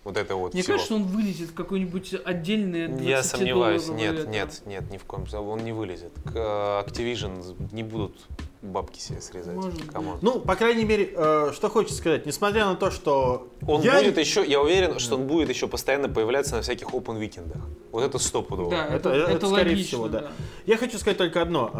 [0.04, 0.76] вот это вот Мне всего.
[0.76, 4.30] кажется, он вылезет в какой-нибудь отдельный Я сомневаюсь, 20-долларовый нет, это.
[4.30, 6.12] нет, нет, ни в коем случае, он не вылезет.
[6.26, 8.16] К Activision не будут
[8.62, 9.56] бабки себе срезать.
[9.56, 10.22] Может.
[10.22, 14.18] Ну, по крайней мере, э, что хочется сказать, несмотря на то, что Он я- будет
[14.18, 17.62] еще, я уверен, что он будет еще постоянно появляться на всяких open викендах.
[17.92, 18.72] Вот это стопудово.
[18.72, 20.32] Да, Это- это, это, это скорее логично, всего, да.
[20.66, 21.72] Я хочу сказать только одно,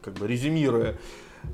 [0.00, 0.98] э, как бы резюмируя.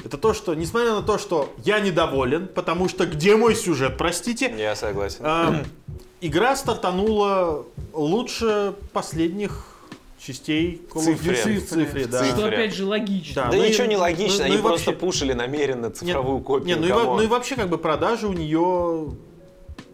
[0.05, 4.52] Это то, что, несмотря на то, что я недоволен, потому что где мой сюжет, простите,
[4.59, 5.20] Я согласен.
[5.24, 5.64] э,
[6.20, 9.76] игра стартанула лучше последних
[10.18, 11.33] частей Call of Цифре.
[11.35, 12.24] Duty в цифре, да.
[12.24, 13.35] Что опять же логично.
[13.44, 13.50] Да.
[13.50, 16.40] да ну и- ничего не логично, ну- ну они и просто вообще- пушили намеренно цифровую
[16.40, 16.66] копию.
[16.66, 19.14] Не, ну и, ну и вообще как бы продажи у нее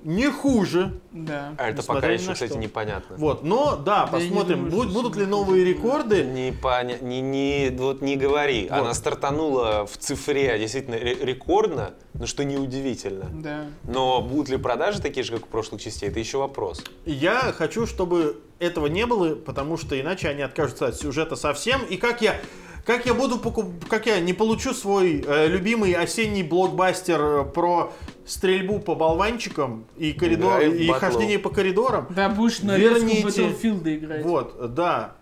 [0.04, 1.00] не хуже.
[1.12, 1.54] Да.
[1.58, 2.58] А это пока еще, кстати, что.
[2.58, 3.16] непонятно.
[3.16, 6.24] Вот, но да, Да посмотрим, думаю, будут, что будут ли новые рекорды.
[6.24, 6.98] Не, поня...
[7.00, 8.68] не, не, вот не говори.
[8.70, 8.78] Вот.
[8.80, 13.26] Она стартанула в цифре действительно ре- рекордно, но что неудивительно.
[13.32, 13.66] Да.
[13.84, 16.84] Но будут ли продажи такие же, как у прошлых частей, это еще вопрос.
[17.04, 21.82] Я хочу, чтобы этого не было, потому что иначе они откажутся от сюжета совсем.
[21.84, 22.36] И как я,
[22.84, 23.66] как я буду покуп...
[23.88, 27.92] как я не получу свой э, любимый осенний блокбастер э, про
[28.26, 31.00] стрельбу по болванчикам и коридор Играй в и батл.
[31.00, 32.06] хождение по коридорам.
[32.10, 32.76] Да, будешь на.
[32.76, 33.22] Верните...
[33.22, 34.24] Battlefield играть.
[34.24, 35.16] Вот, да.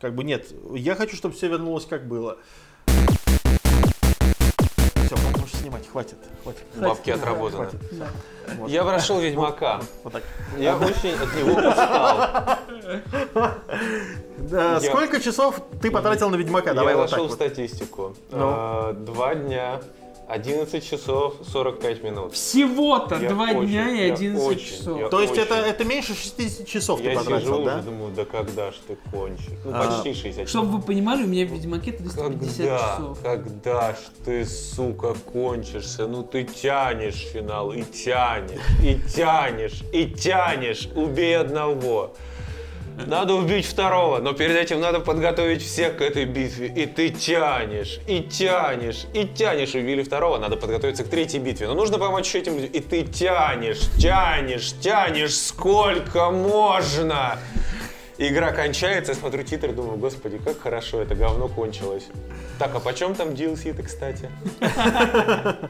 [0.00, 0.46] Как бы нет.
[0.74, 2.38] Я хочу, чтобы все вернулось как было.
[5.62, 6.16] Снимать, хватит.
[6.42, 6.62] Хватит.
[6.74, 7.66] Бабки отработаны.
[7.66, 7.80] Хватит.
[7.92, 8.06] Да.
[8.58, 8.68] Вот.
[8.70, 9.80] Я прошел Ведьмака.
[10.02, 10.22] Вот так.
[10.58, 12.58] Я очень от него устал.
[14.38, 16.74] Да, Я- Сколько часов ты потратил на Ведьмака?
[16.74, 17.32] Давай Я вот в вот.
[17.32, 18.16] статистику.
[18.32, 18.38] Ну.
[18.40, 19.80] А, Два дня,
[20.36, 22.32] 11 часов 45 минут.
[22.32, 24.98] Всего-то Я два очень, дня и я 11 очень, часов.
[24.98, 25.42] я- То есть очень.
[25.42, 27.74] это, это меньше 60 часов ты Я потратил, сижу да?
[27.76, 29.44] уже думаю, да когда ж ты кончишь?
[29.64, 29.86] Ну, А.
[29.86, 33.18] почти 60 Чтобы вы понимали, у меня в Ведьмаке 350 Когда, часов.
[33.22, 36.06] когда ж ты, сука, кончишься?
[36.06, 40.88] Ну ты тянешь финал, и тянешь, и тянешь, и тянешь.
[40.96, 42.14] Убей одного.
[43.06, 46.66] Надо убить второго, но перед этим надо подготовить всех к этой битве.
[46.68, 49.74] И ты тянешь, и тянешь, и тянешь.
[49.74, 51.66] Убили второго, надо подготовиться к третьей битве.
[51.66, 52.70] Но нужно помочь еще этим людям.
[52.72, 55.34] И ты тянешь, тянешь, тянешь.
[55.34, 57.38] Сколько можно?
[58.28, 62.06] Игра кончается, я смотрю титры, думаю, господи, как хорошо это говно кончилось.
[62.56, 64.30] Так, а почем там DLC-то, кстати?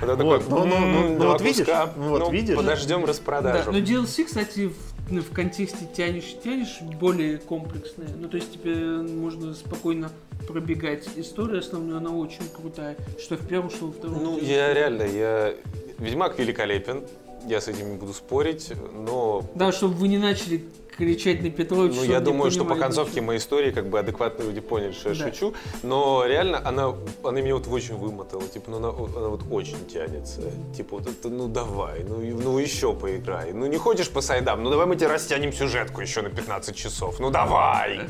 [0.00, 2.56] Вот ну, ну, ну, «М, ну, вот видишь, ну, вот видишь.
[2.56, 3.72] Подождем Да, распродажу.
[3.72, 4.76] но DLC, кстати, в,
[5.10, 8.08] ну, в контексте тянешь тянешь более комплексная.
[8.16, 10.12] Ну, то есть тебе можно спокойно
[10.46, 12.96] пробегать историю основную, она очень крутая.
[13.18, 14.22] Что в первом, что во втором.
[14.22, 15.54] Ну, я реально, я...
[15.98, 17.02] Ведьмак великолепен,
[17.46, 20.64] я с этим не буду спорить, но Да, чтобы вы не начали
[20.98, 21.96] кричать на Петровича.
[21.96, 25.14] Ну, я думаю, что по концовке моей истории как бы адекватные люди поняли, что я
[25.14, 25.24] Да.
[25.32, 25.54] шучу.
[25.82, 28.42] Но реально она, она меня вот очень вымотала.
[28.42, 30.42] Типа, ну она, она вот очень тянется.
[30.76, 33.52] Типа, вот это, ну давай, ну, ну еще поиграй.
[33.52, 37.20] Ну не ходишь по сайдам, ну давай мы тебе растянем сюжетку еще на 15 часов.
[37.20, 38.00] Ну давай!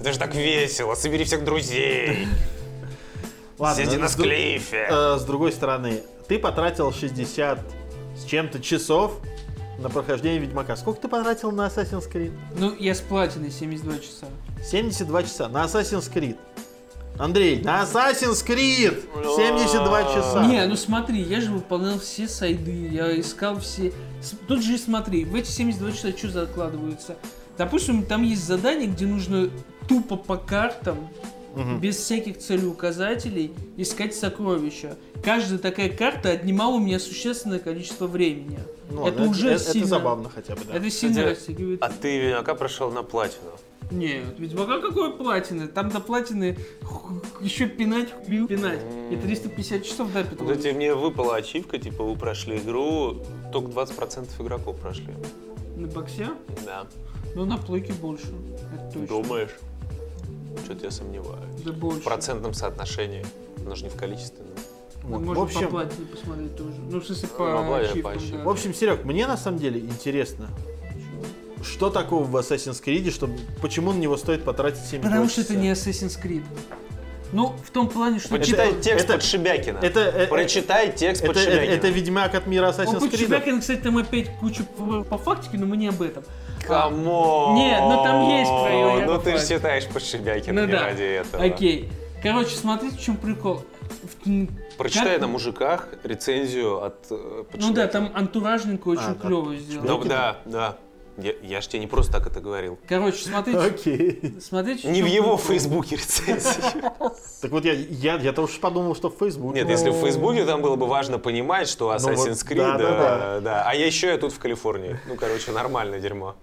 [0.00, 2.26] Это же так весело, собери всех друзей.
[3.58, 4.86] Ладно, Сиди на с дру- склифе.
[4.88, 7.58] э, С другой стороны, ты потратил 60
[8.16, 9.18] с чем-то часов
[9.78, 10.76] на прохождение Ведьмака.
[10.76, 12.32] Сколько ты потратил на Assassin's Creed?
[12.56, 14.26] Ну, я с платиной 72 часа.
[14.64, 15.48] 72 часа.
[15.48, 16.36] На Assassin's Creed.
[17.18, 19.02] Андрей, на Assassin's Creed
[19.36, 20.46] 72 часа.
[20.46, 23.92] Не, ну смотри, я же выполнял все сайды, я искал все...
[24.46, 27.16] Тут же и смотри, в эти 72 часа что закладываются?
[27.56, 29.50] Допустим, там есть задание, где нужно
[29.88, 31.08] тупо по картам,
[31.56, 31.80] Мгм.
[31.80, 34.96] без всяких целеуказателей, искать сокровища.
[35.24, 38.60] Каждая такая карта отнимала у меня существенное количество времени.
[38.90, 39.86] Ну, это ладно, уже это, это сильно...
[39.86, 40.74] забавно хотя бы, да.
[40.74, 41.82] Это сильно растягивает.
[41.82, 43.50] А ты Ведьмака прошел на платину.
[43.90, 45.66] Нет, Ведьмака какой платины?
[45.68, 46.58] Там до платины
[47.40, 48.80] еще пинать, пинать.
[49.10, 50.58] И 350 часов, да, Петрович?
[50.58, 53.22] Кстати, мне выпала ачивка, типа вы прошли игру,
[53.52, 55.14] только 20% игроков прошли.
[55.76, 56.28] На боксе?
[56.66, 56.86] Да.
[57.34, 58.26] Ну, на плойке больше.
[58.74, 59.06] Это точно.
[59.06, 59.56] Думаешь?
[60.64, 61.62] Что-то я сомневаюсь.
[61.64, 62.00] Да больше.
[62.00, 63.24] В процентном соотношении.
[63.64, 64.54] Оно же не в количественном.
[65.02, 65.20] Ну, Вот.
[65.22, 66.74] Можно В общем- по платине посмотреть тоже.
[66.90, 68.44] Ну, в смысле, Ну, по ачивкам, по да.
[68.44, 70.48] В общем, Серег, мне на самом деле интересно,
[71.62, 73.28] что такого в Assassin's Creed, что,
[73.62, 75.54] почему на него стоит потратить 72 Потому что часа?
[75.54, 76.44] это не Assassin's Creed.
[77.30, 78.30] Ну, в том плане, что...
[78.30, 79.78] Почитай Это- текст это- под Шебякина.
[79.82, 81.74] это- э, Прочитай текст Это, под это, Шебякина.
[81.74, 83.10] это Ведьмак от мира О, Assassin's Creed.
[83.10, 86.24] под Шебякиным, кстати, там опять куча по, по фактике, но мы не об этом.
[86.66, 87.54] Come on!
[87.56, 90.84] Нет, ну там есть про- Ну ты же читаешь под Шебякина Ну не да.
[90.86, 91.44] ради этого.
[91.44, 91.90] Окей.
[92.22, 93.62] Короче, смотрите, в чем прикол.
[94.76, 99.26] Прочитай Как- на мужиках рецензию от э, Ну да, там антуражненько очень А, да.
[99.26, 100.04] клево сделано.
[100.04, 100.76] Да, да, да.
[101.20, 102.78] Я, я ж тебе не просто так это говорил.
[102.86, 104.34] Короче, смотрите, Окей.
[104.40, 104.88] смотрите.
[104.88, 105.38] Не в его прикол.
[105.38, 106.62] фейсбуке рецензии.
[107.40, 109.60] Так вот я, я, я-то уж подумал, что в Фейсбуке.
[109.60, 113.36] Нет, если в Фейсбуке там было бы важно понимать, что Assassin's вот, Creed, да, да,
[113.38, 113.64] э, да.
[113.64, 114.98] А я еще я тут в Калифорнии.
[115.08, 116.34] Ну, короче, нормальное дерьмо.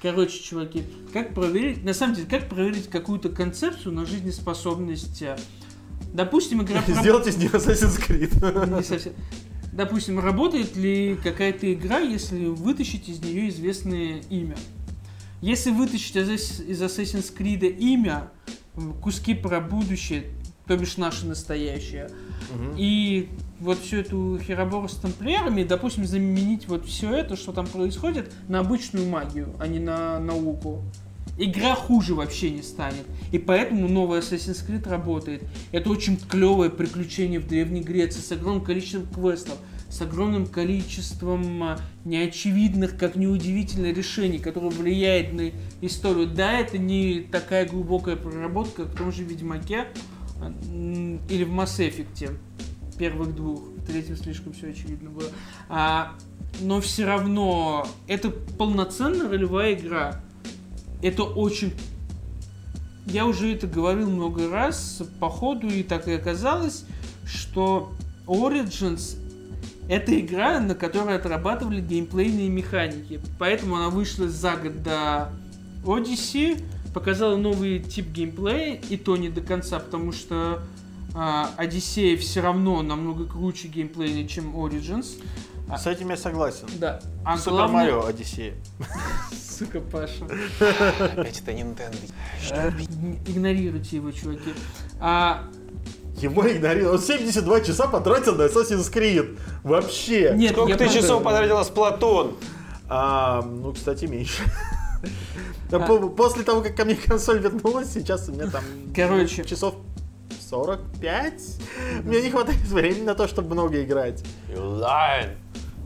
[0.00, 5.22] Короче, чуваки, как проверить, на самом деле, как проверить какую-то концепцию на жизнеспособность?
[6.14, 6.80] Допустим, игра...
[6.86, 8.76] Сделать из нее Assassin's Creed.
[8.76, 9.12] Не совсем.
[9.72, 14.56] Допустим, работает ли какая-то игра, если вытащить из нее известное имя?
[15.42, 18.30] Если вытащить из Assassin's Creed имя,
[19.02, 20.26] куски про будущее,
[20.68, 22.08] то бишь наше настоящее,
[22.78, 28.32] и вот всю эту херобору с тамплиерами, допустим, заменить вот все это, что там происходит,
[28.48, 30.82] на обычную магию, а не на науку.
[31.36, 33.06] Игра хуже вообще не станет.
[33.32, 35.42] И поэтому новый Assassin's Creed работает.
[35.72, 41.78] Это очень клевое приключение в Древней Греции с огромным количеством квестов, с огромным количеством а,
[42.04, 46.26] неочевидных, как неудивительно, решений, которые влияют на историю.
[46.26, 49.86] Да, это не такая глубокая проработка, как в том же Ведьмаке
[50.40, 50.52] а,
[51.28, 52.36] или в Mass Effect
[52.96, 53.60] первых двух.
[53.60, 55.28] В третьем слишком все очевидно было.
[55.68, 56.14] А,
[56.60, 60.20] но все равно это полноценная ролевая игра.
[61.04, 61.74] Это очень...
[63.06, 66.86] Я уже это говорил много раз по ходу, и так и оказалось,
[67.26, 67.92] что
[68.26, 69.18] Origins
[69.86, 73.20] это игра, на которой отрабатывали геймплейные механики.
[73.38, 75.30] Поэтому она вышла за год до
[75.84, 76.62] Odyssey,
[76.94, 80.62] показала новый тип геймплея, и то не до конца, потому что
[81.14, 85.22] а, Одиссея все равно намного круче геймплейно, чем Origins.
[85.78, 86.66] С этим я согласен.
[86.78, 87.00] Да.
[87.24, 87.82] А Супер главное...
[87.84, 88.54] Марио Одиссея.
[89.58, 90.24] Сука, Паша.
[91.00, 91.96] Опять это Nintendo.
[92.50, 92.70] Э,
[93.26, 94.52] Игнорируйте его, чуваки.
[95.00, 95.44] А,
[96.16, 96.94] Его игнорировал.
[96.94, 99.38] Он 72 часа потратил на Assassin's Creed.
[99.62, 100.32] Вообще.
[100.36, 102.36] нет, Сколько ты часов потратила с Платон?
[102.88, 104.42] А, ну, кстати, меньше.
[105.72, 105.78] А.
[105.80, 108.62] По- После того, как ко мне консоль вернулась, сейчас у меня там
[108.94, 109.44] Короче.
[109.44, 109.74] часов
[110.48, 111.42] 45.
[112.04, 114.22] Мне не хватает времени на то, чтобы много играть.
[114.48, 115.36] You lying.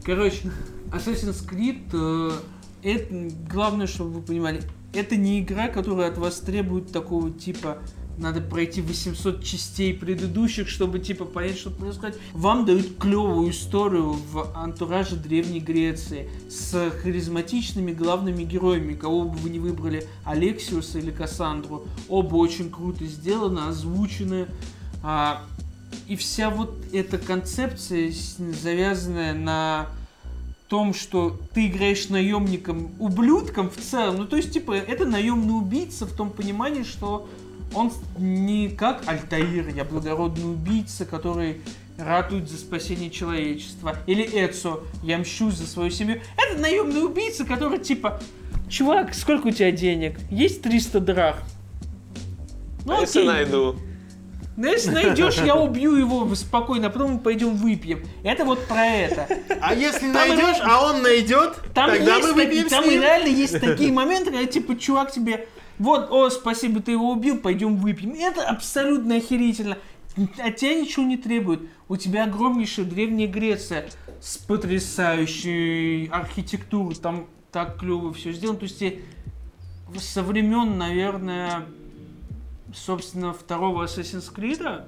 [0.04, 0.50] Короче,
[0.90, 2.32] Assassin's Creed, э,
[2.82, 3.14] это,
[3.50, 4.62] главное, чтобы вы понимали,
[4.94, 7.78] это не игра, которая от вас требует такого типа
[8.18, 12.18] надо пройти 800 частей предыдущих, чтобы типа понять, что происходит.
[12.32, 19.50] Вам дают клевую историю в антураже Древней Греции с харизматичными главными героями, кого бы вы
[19.50, 21.86] не выбрали, Алексиуса или Кассандру.
[22.08, 24.46] Оба очень круто сделаны, озвучены.
[25.02, 25.44] А,
[26.06, 29.86] и вся вот эта концепция, завязанная на
[30.68, 36.04] том, что ты играешь наемником, ублюдком в целом, ну то есть типа это наемный убийца
[36.04, 37.26] в том понимании, что
[37.74, 41.60] он не как Альтаир, я благородный убийца, который
[41.98, 43.96] ратует за спасение человечества.
[44.06, 46.20] Или Эцо, я мщу за свою семью.
[46.36, 48.20] Это наемный убийца, который типа,
[48.68, 50.18] чувак, сколько у тебя денег?
[50.30, 51.42] Есть 300 драх?
[52.84, 53.76] Ну, А если найду?
[54.56, 58.02] Ну, если найдешь, я убью его спокойно, а потом мы пойдем выпьем.
[58.24, 59.28] Это вот про это.
[59.60, 62.84] А если Там найдешь, реально- а он найдет, Там, тогда есть мы выпьем с там
[62.88, 63.00] ним.
[63.00, 65.46] реально есть такие моменты, когда типа чувак тебе,
[65.78, 68.14] вот, о, спасибо, ты его убил, пойдем выпьем.
[68.14, 69.78] Это абсолютно охерительно.
[70.38, 71.60] От тебя ничего не требует.
[71.88, 73.88] У тебя огромнейшая Древняя Греция
[74.20, 76.96] с потрясающей архитектурой.
[76.96, 78.58] Там так клево все сделано.
[78.58, 79.02] То есть тебе
[79.96, 81.66] со времен, наверное,
[82.74, 84.84] собственно, второго Assassin's Creed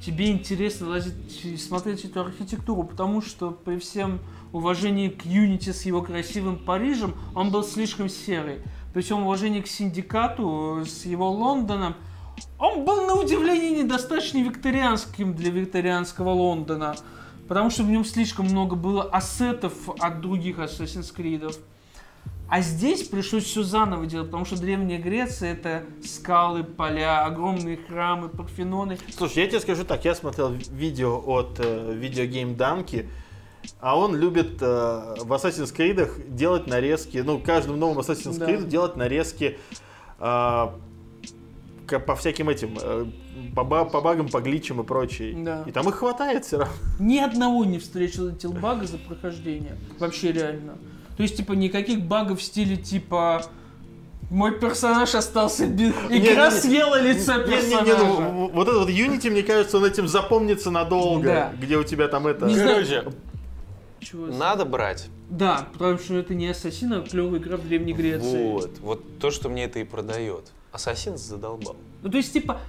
[0.00, 4.20] тебе интересно лазить смотреть эту архитектуру, потому что при всем
[4.52, 8.62] уважении к Юнити с его красивым Парижем, он был слишком серый.
[8.92, 11.94] При всем уважении к Синдикату с его Лондоном,
[12.58, 16.96] он был на удивление недостаточно викторианским для викторианского Лондона,
[17.48, 21.54] потому что в нем слишком много было ассетов от других Assassin's Creed.
[22.50, 28.30] А здесь пришлось все заново делать, потому что Древняя Греция это скалы, поля, огромные храмы,
[28.30, 28.96] парфеноны.
[29.14, 33.06] Слушай, я тебе скажу так, я смотрел ви- видео от э, видеогейм Данки,
[33.80, 38.46] а он любит э, в Assassin's Creed делать нарезки, ну, каждым новым Assassin's Да.
[38.46, 39.58] Creed делать нарезки
[40.18, 40.66] э,
[42.06, 43.06] по всяким этим, э,
[43.54, 45.34] по, по багам, по гличам и прочее.
[45.44, 45.64] Да.
[45.66, 46.74] И там их хватает все равно.
[46.98, 49.76] Ни одного не встретил телбага за прохождение.
[49.98, 50.74] Вообще реально.
[51.16, 53.42] То есть, типа, никаких багов в стиле, типа,
[54.30, 55.88] мой персонаж остался без...
[56.10, 56.50] Игра Не-не-не.
[56.50, 57.84] съела лицо Не, не, персонажа.
[57.84, 61.52] не, ну, в- вот этот вот Unity, мне кажется, он этим запомнится надолго, Да.
[61.60, 62.46] где у тебя там это...
[62.46, 63.12] Не знаю.
[64.00, 64.26] Чего?
[64.26, 65.08] надо брать.
[65.30, 68.50] Да, потому что это не ассасин, а клевая игра в Древней Греции.
[68.50, 68.78] Вот.
[68.80, 70.52] Вот то, что мне это и продает.
[70.72, 71.76] Ассасин задолбал.
[72.02, 72.60] Ну, то есть, типа,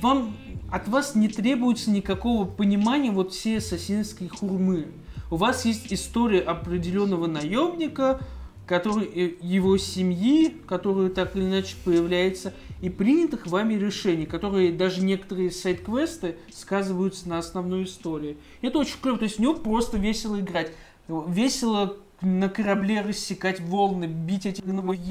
[0.00, 0.36] вам
[0.70, 4.86] от вас не требуется никакого понимания вот всей ассасинской хурмы.
[5.30, 8.20] У вас есть история определенного наемника,
[8.66, 15.02] который э, его семьи, который так или иначе появляется, и принятых вами решений, которые даже
[15.02, 18.36] некоторые сайт-квесты сказываются на основной истории.
[18.60, 20.72] Это очень клево, то есть в него просто весело играть.
[21.08, 24.64] Весело на корабле рассекать волны, бить этих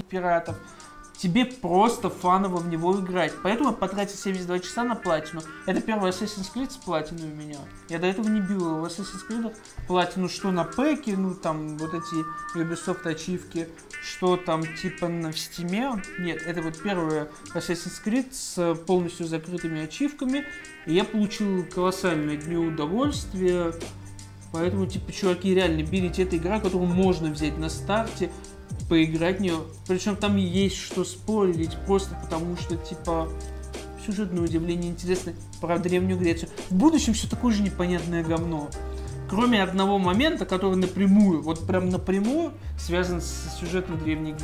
[0.03, 0.57] пиратов.
[1.21, 3.31] Тебе просто фаново в него играть.
[3.43, 5.43] Поэтому я потратил 72 часа на платину.
[5.67, 7.59] Это первый Assassin's Creed с платиной у меня.
[7.89, 9.55] Я до этого не бил в Assassin's Creed
[9.87, 13.69] платину, что на пэке, ну там вот эти Ubisoft ачивки,
[14.01, 16.01] что там типа на в стиме.
[16.17, 20.45] Нет, это вот первый Assassin's Creed с полностью закрытыми ачивками.
[20.87, 23.75] И я получил колоссальное дню удовольствия.
[24.51, 28.31] Поэтому, типа, чуваки, реально берите эту игра, которую можно взять на старте,
[28.91, 29.55] поиграть в нее.
[29.87, 33.29] Причем там есть что спорить, просто потому что, типа,
[34.05, 35.31] сюжетное удивление интересно
[35.61, 36.49] про Древнюю Грецию.
[36.69, 38.69] В будущем все такое же непонятное говно.
[39.29, 44.35] Кроме одного момента, который напрямую, вот прям напрямую связан с сюжетом древней,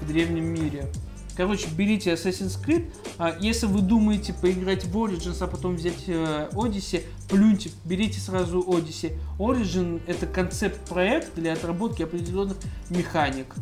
[0.00, 0.90] в древнем мире.
[1.36, 2.90] Короче, берите Assassin's Creed.
[3.18, 8.60] а если вы думаете поиграть в Origins, а потом взять э, Odyssey, плюньте, берите сразу
[8.60, 9.16] Odyssey.
[9.38, 12.56] Origin это концепт-проект для отработки определенных
[12.90, 13.54] механик.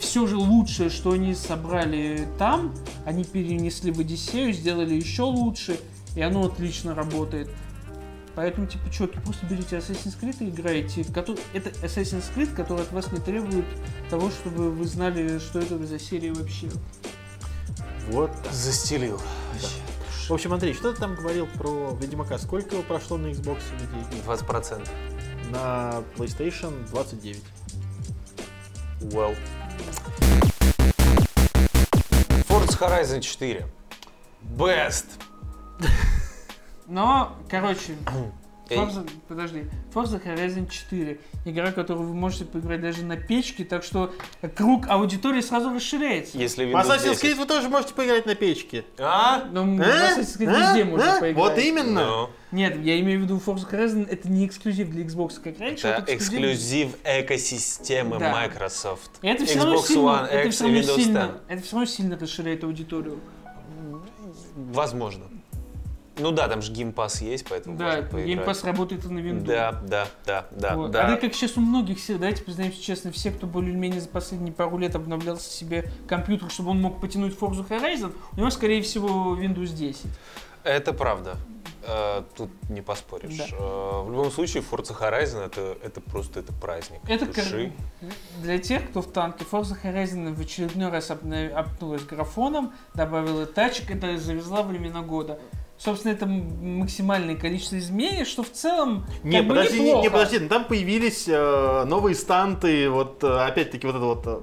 [0.00, 2.74] Все же лучшее, что они собрали там,
[3.04, 5.78] они перенесли в Одиссею, сделали еще лучше,
[6.16, 7.50] и оно отлично работает.
[8.38, 11.00] Поэтому, типа, чуваки, просто берите Assassin's Creed и играйте.
[11.00, 13.64] Котор- Это Assassin's Creed, который от вас не требует
[14.10, 16.68] того, чтобы вы знали, что это за серия вообще.
[18.12, 18.30] Вот.
[18.52, 19.20] Застелил.
[20.28, 22.38] В общем, Андрей, что ты там говорил про Ведьмака?
[22.38, 24.22] Сколько его прошло на Xbox людей?
[24.24, 24.88] 20%.
[25.50, 27.42] На PlayStation 29.
[29.00, 29.34] Well.
[32.46, 33.66] Forza Horizon 4.
[34.56, 35.06] Best.
[36.88, 37.94] Но, короче.
[38.70, 39.64] Forza, подожди,
[39.94, 41.18] Forza Horizon 4.
[41.46, 44.12] Игра, которую вы можете поиграть даже на печке, так что
[44.56, 46.36] круг аудитории сразу расширяется.
[46.36, 47.24] Если Windows Assassin's 10.
[47.24, 48.84] Creed вы тоже можете поиграть на печке.
[48.98, 49.38] А?
[49.50, 49.60] В А?
[49.60, 50.60] Assassin's Creed А?
[50.74, 51.20] везде можно А?
[51.20, 51.36] поиграть.
[51.36, 52.06] Вот именно.
[52.06, 55.88] Ну, Нет, я имею в виду Forza Horizon, это не эксклюзив для Xbox, как раньше.
[55.88, 58.32] это вот эксклюзив экосистемы Да.
[58.32, 59.12] Microsoft.
[59.22, 61.32] И это все равно Xbox сильно, One это X все и равно Windows сильно, 10.
[61.48, 63.20] это все равно сильно расширяет аудиторию.
[64.56, 65.24] Возможно.
[66.18, 68.46] Ну да, там же Pass есть, поэтому Да, можно поиграть.
[68.46, 69.44] Pass работает и на Windows.
[69.44, 70.90] Да, да, да, да, Вот.
[70.90, 71.14] да.
[71.14, 74.78] А как сейчас у многих, все, давайте признаемся честно, все, кто более-менее за последние пару
[74.78, 79.74] лет обновлял себе компьютер, чтобы он мог потянуть Forza Horizon, у него, скорее всего, Windows
[79.74, 80.06] 10.
[80.64, 81.36] Это правда.
[81.88, 83.36] Э, Тут не поспоришь.
[83.38, 83.46] Да.
[83.52, 87.72] Э, В любом случае, Forza Horizon это, это просто это праздник Это души.
[88.42, 94.18] Для тех, кто в танке, Forza Horizon в очередной раз обнулась графоном, добавила тачек, это
[94.18, 95.38] завезла времена года.
[95.78, 100.02] Собственно, это максимальное количество изменений, что в целом Не, как бы подожди, не, неплохо.
[100.02, 104.40] не, подожди, ну там появились э, новые станты, вот э, опять-таки вот это вот э,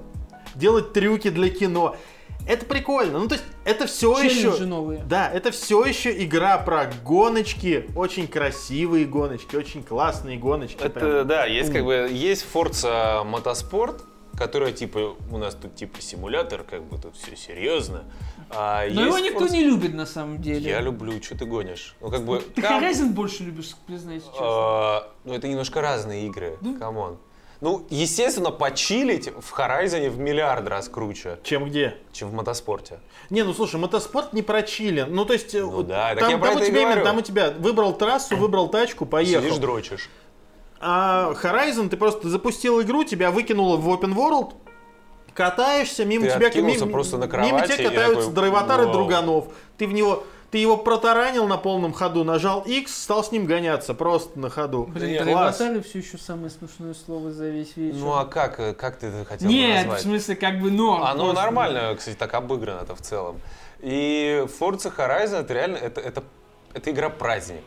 [0.54, 1.94] делать трюки для кино.
[2.48, 3.18] Это прикольно.
[3.18, 4.64] Ну, то есть, это все Челленджи еще.
[4.66, 5.00] новые.
[5.04, 10.80] Да, это все еще игра про гоночки, очень красивые гоночки, очень классные гоночки.
[10.80, 11.26] Это, прям.
[11.26, 14.00] да, есть как бы, есть Forza Motorsport,
[14.38, 18.04] которая типа, у нас тут типа симулятор, как бы тут все серьезно.
[18.50, 20.70] А Но его никто Forza- не любит на самом деле.
[20.70, 21.94] Я люблю, что ты гонишь?
[22.00, 24.46] Ну как бы, Ты кам- Horizon больше любишь, признайся честно.
[24.46, 26.78] А, ну это немножко разные игры, Ну.
[26.78, 27.18] come on.
[27.62, 31.96] Ну, естественно, почилить в Horizon в миллиард раз круче, Чем где?
[32.12, 33.00] чем в мотоспорте.
[33.30, 35.06] Не, ну слушай, мотоспорт не про чили.
[35.08, 37.22] Ну, то есть, э, Ну да, так там, я там у тебя именно, там у
[37.22, 39.42] тебя выбрал трассу, выбрал тачку, поехал.
[39.44, 40.10] Сидишь, дрочишь.
[40.78, 44.52] А Horizon ты просто запустил игру, тебя выкинуло в open world,
[45.36, 48.92] катаешься, мимо Ты тебя мимо, просто на мимо кровати тебя и катаются такой, драйватары «Вау».
[48.92, 49.44] друганов.
[49.76, 53.94] Ты в него ты его протаранил на полном ходу, нажал X, стал с ним гоняться
[53.94, 54.84] просто на ходу.
[54.84, 57.98] Блин, драйватары все еще самое смешное слово за весь вечер.
[57.98, 60.02] Ну а как, э, как ты это хотел Нет, в назвать?
[60.02, 61.02] смысле, как бы норм.
[61.02, 61.42] Оно просто.
[61.42, 63.40] нормально, кстати, так обыграно-то в целом.
[63.80, 66.24] И Forza Horizon это реально, это, это,
[66.72, 67.62] это игра-праздник.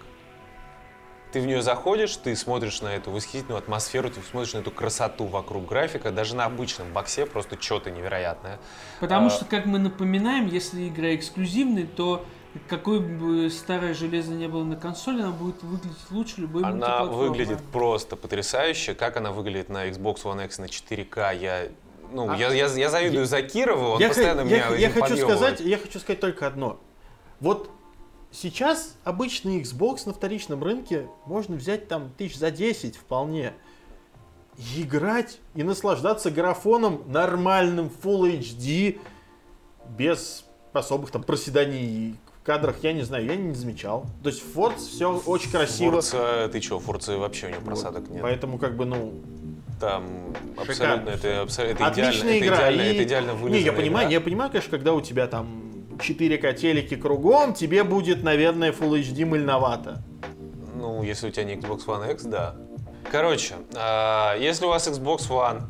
[1.32, 5.26] Ты в нее заходишь, ты смотришь на эту восхитительную атмосферу, ты смотришь на эту красоту
[5.26, 8.58] вокруг графика, даже на обычном боксе просто что-то невероятное.
[9.00, 12.26] Потому А- что, как мы напоминаем, если игра эксклюзивная, то
[12.68, 17.60] какой бы старое железо не было на консоли, она будет выглядеть лучше любой Она выглядит
[17.72, 18.96] просто потрясающе.
[18.96, 21.68] Как она выглядит на Xbox One X на 4К, я...
[22.12, 25.16] Ну, А- я, я, я завидую Закирову, он я, постоянно х- меня я, я хочу
[25.16, 26.80] сказать, я хочу сказать только одно.
[27.40, 27.70] Вот
[28.32, 33.54] сейчас обычный Xbox на вторичном рынке можно взять там тысяч за 10 вполне.
[34.76, 39.00] Играть и наслаждаться графоном нормальным Full HD
[39.98, 44.06] без особых там проседаний в кадрах, я не знаю, я не замечал.
[44.22, 45.94] То есть Forza все очень красиво.
[46.02, 48.12] Форца, ты чё, Форца вообще у него просадок Вот.
[48.12, 48.22] нет.
[48.22, 49.14] Поэтому как бы, ну,
[49.80, 50.04] Там
[50.68, 50.96] Шикарно.
[51.06, 52.56] абсолютно, это, абсо- это отличная идеально, это игра.
[52.58, 54.14] идеально, И- это идеально Не, я понимаю, игра.
[54.14, 55.69] я понимаю, конечно, когда у тебя там
[56.02, 60.04] 4 телеки кругом, тебе будет, наверное, Full HD мыльновато.
[60.76, 62.56] Ну, если у тебя не Xbox One X, да.
[63.12, 65.64] Короче, а, если у вас Xbox One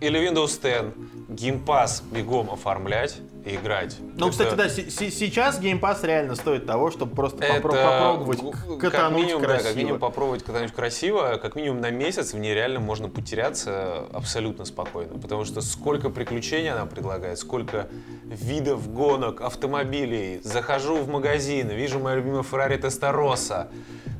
[0.00, 0.94] или Windows 10,
[1.28, 1.64] Game
[2.12, 3.96] бегом оформлять играть.
[4.16, 7.58] Ну, Это- кстати, да, се- се- сейчас Game Pass реально стоит того, чтобы просто Это
[7.58, 9.68] попро- попробовать гу- к- как катануть минимум, да, красиво.
[9.68, 14.64] как минимум попробовать катануть красиво, как минимум на месяц в ней реально можно потеряться абсолютно
[14.64, 17.88] спокойно, потому что сколько приключений она предлагает, сколько
[18.24, 20.40] видов гонок, автомобилей.
[20.42, 23.68] Захожу в магазин, вижу мою любимую Ferrari Testarossa.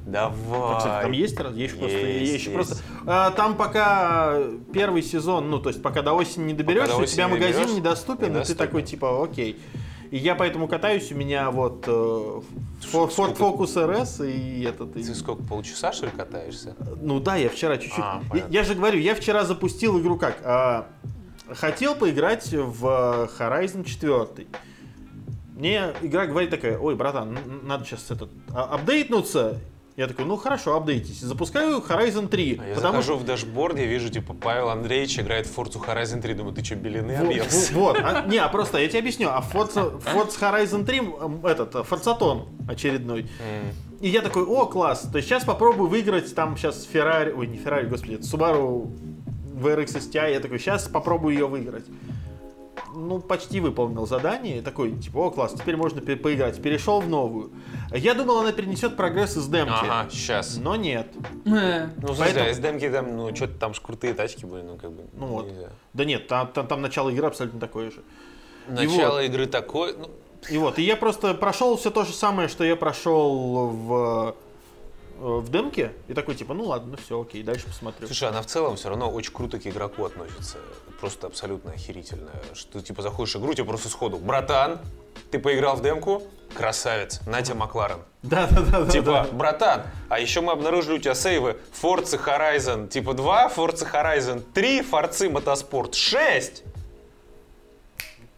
[0.07, 0.77] Давай.
[0.79, 2.55] Кстати, там есть есть, просто, Есть, есть есть.
[2.55, 2.77] просто.
[3.07, 4.39] А, там пока
[4.73, 7.53] первый сезон, ну то есть пока до осени не доберешься, до у тебя не магазин
[7.55, 8.67] доберешься, недоступен, и ты недоступен.
[8.67, 9.61] такой типа, окей.
[10.11, 12.41] И я поэтому катаюсь, у меня вот э,
[12.93, 14.97] Ford Focus RS и этот.
[14.97, 16.77] и- Ты сколько, полчаса, что ли, катаешься?
[17.01, 17.99] Ну да, я вчера чуть-чуть.
[18.05, 20.37] А, я, я же говорю, я вчера запустил игру как?
[20.45, 20.87] А,
[21.51, 24.47] хотел поиграть в Horizon 4.
[25.57, 29.59] Мне игра говорит такая, ой, братан, надо сейчас этот а- апдейтнуться.
[29.97, 31.21] Я такой, ну хорошо, апдейтись.
[31.21, 32.59] Запускаю Horizon 3.
[32.61, 36.35] А я потому захожу в дашборде, вижу, типа, Павел Андреевич играет в Forza Horizon 3.
[36.35, 37.73] Думаю, ты что, белины Во- объелся?
[37.75, 41.47] во- Вот, а, не, а просто я тебе объясню, а Forza, Forza Horizon 3, м,
[41.47, 43.23] этот, э, Форцатон очередной.
[43.23, 43.73] М.
[44.01, 47.57] И я такой, о, класс, то есть сейчас попробую выиграть там сейчас Ferrari, ой, не
[47.59, 48.91] Ferrari, господи, это Subaru
[49.55, 51.85] VRX STI, я такой, сейчас попробую ее выиграть.
[52.95, 56.61] Ну, почти выполнил задание, и такой, типа, о, класс, теперь можно пе- поиграть.
[56.63, 57.51] Перешел в новую.
[57.93, 60.57] Я думал, она перенесет прогресс из демки, Ага, сейчас.
[60.57, 61.09] но нет.
[61.47, 64.63] Э, Ну, слушай, Поэтому- а из демки там, ну, что-то там ж крутые тачки были,
[64.63, 65.47] ну, как бы, Ну вот.
[65.47, 65.71] нельзя.
[65.93, 68.03] Да нет, там, там, там начало игры абсолютно такое же.
[68.69, 69.23] И Начало вот.
[69.23, 70.11] игры такое, ну,
[70.51, 74.35] И вот, и я просто прошел все то же самое, что я прошел в,
[75.25, 78.07] в демке, и такой, типа, ну ладно, ну все, окей, дальше посмотрю.
[78.07, 80.59] слушай, она в целом все равно очень круто к игроку относится.
[81.01, 82.31] Просто абсолютно охерительно.
[82.53, 84.81] Что ты, типа, заходишь в игру, тебе просто сходу, братан,
[85.31, 86.23] ты поиграл в демку?
[86.55, 87.99] Красавец, на тебе Макларен.
[88.23, 88.91] Да, да, да, да.
[88.91, 89.27] Типа, да.
[89.33, 94.81] братан, а еще мы обнаружили у тебя сейвы Forza Horizon типа 2, Forza Horizon 3,
[94.83, 96.65] Forza Motorsport 6.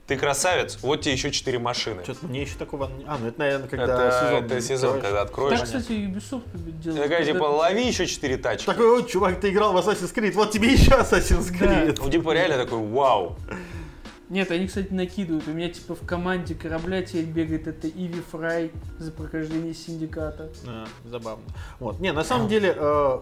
[0.07, 2.05] Ты красавец, вот тебе еще 4 машины.
[2.05, 2.91] Что-то мне еще такого...
[3.07, 4.45] А, ну это, наверное, когда это сезон.
[4.45, 5.05] это сезон, откроешь.
[5.05, 5.59] когда откроешь.
[5.59, 6.43] Так, кстати, Ubisoft
[6.81, 7.03] делать.
[7.03, 8.67] Такая, когда- типа, лови еще 4 тачки.
[8.67, 11.99] Такой, ой, чувак, ты играл в Assassin's Creed, вот тебе еще Assassin's Creed.
[12.01, 13.37] Ну, типа, реально такой, вау.
[14.29, 15.47] Нет, они, кстати, накидывают.
[15.49, 20.51] У меня, типа, в команде корабля теперь бегает это Иви Фрай за прохождение синдиката.
[20.67, 21.45] А, забавно.
[21.79, 22.01] Вот.
[22.01, 23.19] Не, на самом деле, э,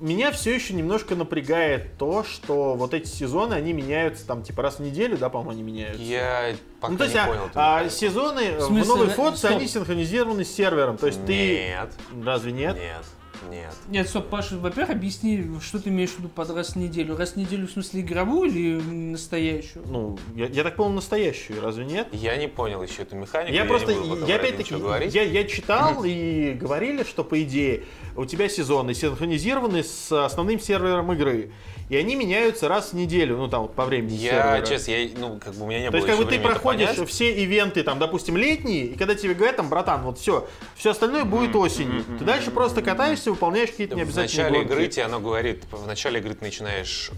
[0.00, 4.76] меня все еще немножко напрягает то, что вот эти сезоны, они меняются там, типа, раз
[4.76, 6.02] в неделю, да, по-моему, они меняются.
[6.02, 7.50] Я пока ну, то есть, не а, понял.
[7.54, 9.50] а, сезоны в смысле, новой да, фотце, стоп.
[9.52, 10.96] они синхронизированы с сервером.
[10.98, 11.34] То есть ты...
[11.34, 11.90] Нет,
[12.24, 12.76] Разве нет?
[12.76, 13.04] нет,
[13.50, 13.74] нет.
[13.88, 17.16] Нет, стоп, Паша, во-первых, объясни, что ты имеешь в виду под раз в неделю.
[17.16, 19.84] Раз в неделю, в смысле, игровую или настоящую?
[19.88, 22.08] Ну, я, я так понял, настоящую, разве нет?
[22.12, 23.52] Я не понял еще эту механику.
[23.52, 23.92] Я не просто,
[24.26, 24.74] я опять-таки,
[25.08, 27.84] я, я читал и говорили, что по идее
[28.16, 31.52] у тебя сезоны синхронизированы с основным сервером игры.
[31.88, 34.66] И они меняются раз в неделю, ну там вот по времени Я, сервера.
[34.66, 36.90] честно, я, ну, как бы у меня не То было есть, как бы ты проходишь
[36.90, 37.08] понять.
[37.08, 41.24] все ивенты, там, допустим, летние, и когда тебе говорят, там, братан, вот все, все остальное
[41.24, 42.04] будет осенью.
[42.18, 44.72] Ты дальше просто катаешься, выполняешь какие-то В необязательные начале гонки.
[44.72, 47.10] игры тебе оно говорит, в начале игры ты начинаешь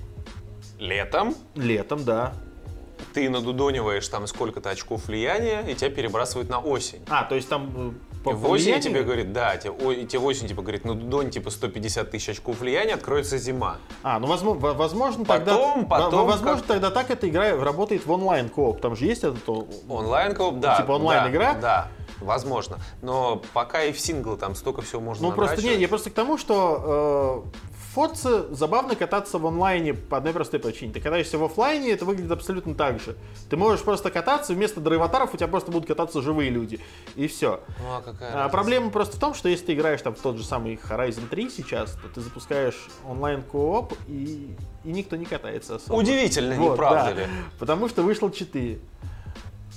[0.78, 2.32] летом, Летом, да.
[3.14, 7.00] ты надудониваешь там сколько-то очков влияния, и тебя перебрасывают на осень.
[7.08, 9.94] А, то есть там э, по И в осень влиянию- тебе говорит, да, тебе, о-
[10.06, 13.78] тебе осень типа говорит, надудонь типа 150 тысяч очков влияния, откроется зима.
[14.02, 18.10] А, ну возможно, возможно Потом- тогда, потом возможно как- тогда так эта игра работает в
[18.12, 18.80] онлайн кооп.
[18.80, 19.46] Там же есть этот
[19.88, 20.76] Онлайн кооп, да.
[20.80, 21.54] Типа онлайн-игра?
[21.54, 21.88] Да, да,
[22.20, 22.78] возможно.
[23.02, 26.14] Но пока и в сингл там столько всего можно Ну просто не, я просто к
[26.14, 30.92] тому, что э, в Forza забавно кататься в онлайне по одной простой причине.
[30.92, 33.16] Ты катаешься в оффлайне, это выглядит абсолютно так же.
[33.48, 36.80] Ты можешь просто кататься, вместо драйватаров у тебя просто будут кататься живые люди.
[37.16, 37.60] И все.
[37.80, 40.36] Ну а какая А, проблема просто в том, что если ты играешь там в тот
[40.36, 44.54] же самый Horizon 3 сейчас, то ты запускаешь онлайн кооп и,
[44.84, 45.96] и никто не катается особо.
[45.96, 47.22] Удивительно, не Вот, правда да.
[47.22, 47.26] ли?
[47.58, 48.80] Потому что вышло 4.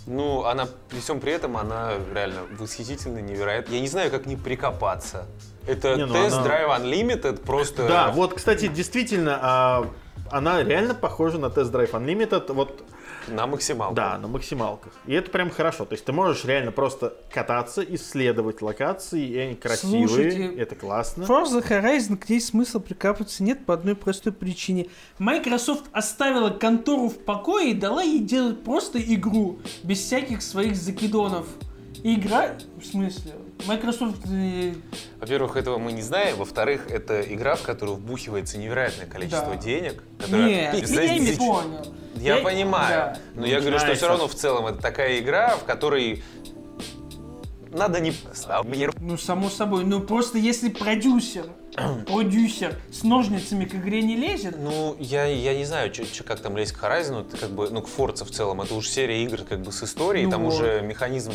[0.06, 3.74] Ну, она при всем при этом, она реально восхитительно, невероятно.
[3.74, 5.26] Я не знаю, как не прикопаться.
[5.66, 7.88] Это Не, ну тест она- Drive Unlimited просто...
[7.88, 9.88] Да, вот, кстати, действительно, а,
[10.30, 12.52] она реально похожа на Test Drive Unlimited.
[12.54, 12.84] Вот
[13.28, 13.96] На максималку.
[13.96, 14.94] Да, на максималках.
[15.06, 15.86] И это прям хорошо.
[15.86, 21.24] То есть ты можешь реально просто кататься, исследовать локации, и они красивые, Слушайте, это классно.
[21.24, 24.88] Forza Horizon, к ней смысла прикапываться нет по одной простой причине.
[25.20, 31.48] Microsoft оставила контору в покое и дала ей делать просто игру, без всяких своих закидонов.
[32.04, 33.34] И Игра, в смысле,
[33.68, 34.22] Microsoft...
[34.30, 34.74] э,
[35.20, 36.38] Во-первых, этого мы не знаем.
[36.38, 39.56] Во-вторых, это игра, в которую вбухивается невероятное количество Да.
[39.56, 40.04] денег.
[40.20, 41.94] которая Нет, я не понял.
[42.16, 42.90] Я понимаю.
[43.16, 43.18] да.
[43.36, 46.24] Но я говорю, что все равно в целом это такая игра, в которой
[47.72, 48.14] надо не...
[49.00, 49.84] Ну, само собой.
[49.84, 51.46] Ну, просто если продюсер,
[52.08, 56.40] продюсер с ножницами к игре не лезет, Ну, я, я не знаю, чё, чё, как
[56.40, 59.24] там лезть к Horizon, это как бы, ну, к Forza в целом, это уже серия
[59.24, 60.54] игр как бы с историей, Ну там вот.
[60.54, 61.32] уже механизм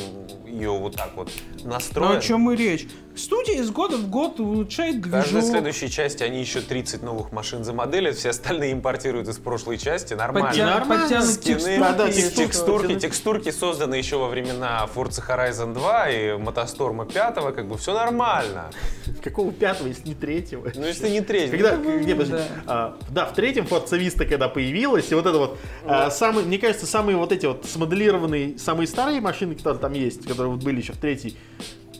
[0.46, 1.30] ее вот так вот
[1.64, 2.18] ну, настроен.
[2.18, 2.86] о чем и речь.
[3.18, 5.50] Студия из года в год улучшает В каждой движок.
[5.50, 10.50] следующей части они еще 30 новых машин замоделят, все остальные импортируют из прошлой части, нормально.
[10.50, 11.02] Подтя- Нормально.
[11.04, 12.38] подтянут Скины, текстурки, да, да, текстурки.
[12.48, 17.92] Текстурки, текстурки созданы еще во времена Forza Horizon 2 и Мотосторма 5, как бы все
[17.92, 18.70] нормально.
[19.22, 20.70] Какого пятого, если не третьего?
[20.74, 21.50] Ну, если не третий.
[21.50, 22.44] Когда, ну, где, подожди, да.
[22.66, 26.58] а, да, в третьем Forza Vista, когда появилась, и вот это вот, а, самые, мне
[26.58, 30.80] кажется, самые вот эти вот смоделированные, самые старые машины, которые там есть, которые вот были
[30.80, 31.36] еще в третьей,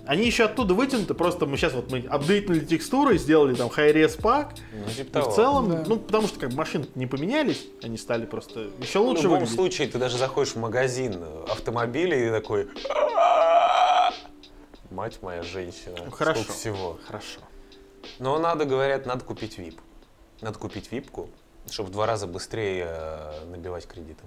[0.09, 4.59] они еще оттуда вытянуты, просто мы сейчас вот мы апдейтнули текстуры, сделали там high-res pack,
[4.72, 5.84] ну, типа в целом, Да.
[5.86, 9.22] ну, потому что как бы машины не поменялись, они стали просто еще Ну, в лучше
[9.24, 9.54] любом выглядеть.
[9.54, 12.68] случае, ты даже заходишь в магазин автомобилей и такой...
[14.90, 15.96] Мать моя женщина.
[16.06, 16.40] Ну, хорошо.
[16.40, 16.98] Сколько всего.
[17.06, 17.40] Хорошо.
[18.18, 19.78] Но надо, говорят, надо купить VIP.
[20.40, 21.28] Надо купить випку,
[21.70, 24.26] чтобы в два раза быстрее э, набивать кредитом.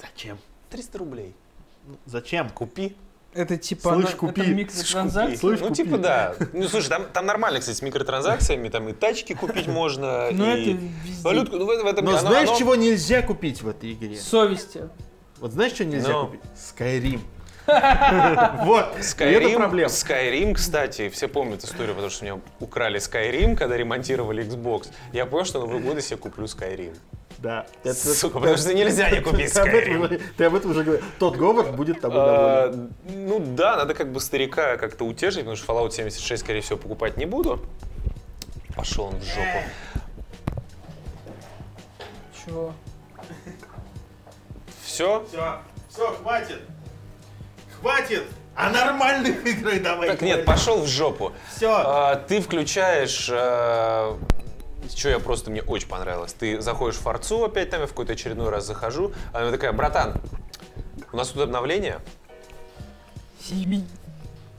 [0.00, 0.38] Зачем?
[0.70, 1.34] 300 рублей.
[2.04, 2.48] Зачем?
[2.50, 2.96] Купи.
[3.36, 4.40] Это типа Слышь, она- купи.
[4.40, 5.36] это микротранзакции.
[5.36, 5.82] Слышь, ну, купи.
[5.84, 6.34] типа, да.
[6.52, 10.72] Ну, слушай, там, там нормально, кстати, с микротранзакциями, там и тачки купить можно, Ну, и
[10.72, 10.80] это
[11.22, 11.56] валютку.
[11.56, 14.16] Ну, в, в этом Но оно- знаешь, оно- чего нельзя купить в этой игре?
[14.16, 14.88] Совести.
[15.38, 16.26] Вот знаешь, что нельзя Ну.
[16.28, 16.40] купить?
[16.56, 17.20] Skyrim.
[18.64, 19.88] Вот, Skyrim, проблема.
[19.88, 24.88] Skyrim, кстати, все помнят историю, потому что у меня украли Skyrim, когда ремонтировали Xbox.
[25.12, 26.94] Я понял, что на Новый год я себе куплю Skyrim.
[27.46, 27.94] Да.
[27.94, 30.04] Сука, потому что нельзя не купить Ты об этом Skyrim.
[30.06, 31.04] уже- Ты об этом уже говорил.
[31.20, 32.40] Тот Говард будет тобой доволен.
[32.42, 36.76] А, ну да, надо как бы старика как-то утешить, потому что Fallout 76, скорее всего,
[36.76, 37.64] покупать не буду.
[38.74, 39.62] Пошел он в жопу.
[42.44, 42.72] Чего?
[44.84, 45.24] Все?
[45.28, 46.60] Все, все, хватит.
[47.80, 48.24] Хватит.
[48.56, 50.08] А нормальных играх давай.
[50.08, 51.32] Так нет, пошел в жопу.
[51.54, 51.70] Все.
[51.72, 53.30] А, ты включаешь...
[54.94, 56.32] что я просто, мне очень понравилось.
[56.32, 59.12] Ты заходишь в Форцу опять там, я в какой-то очередной раз захожу.
[59.32, 60.20] Она такая, братан,
[61.12, 62.00] у нас тут обновление.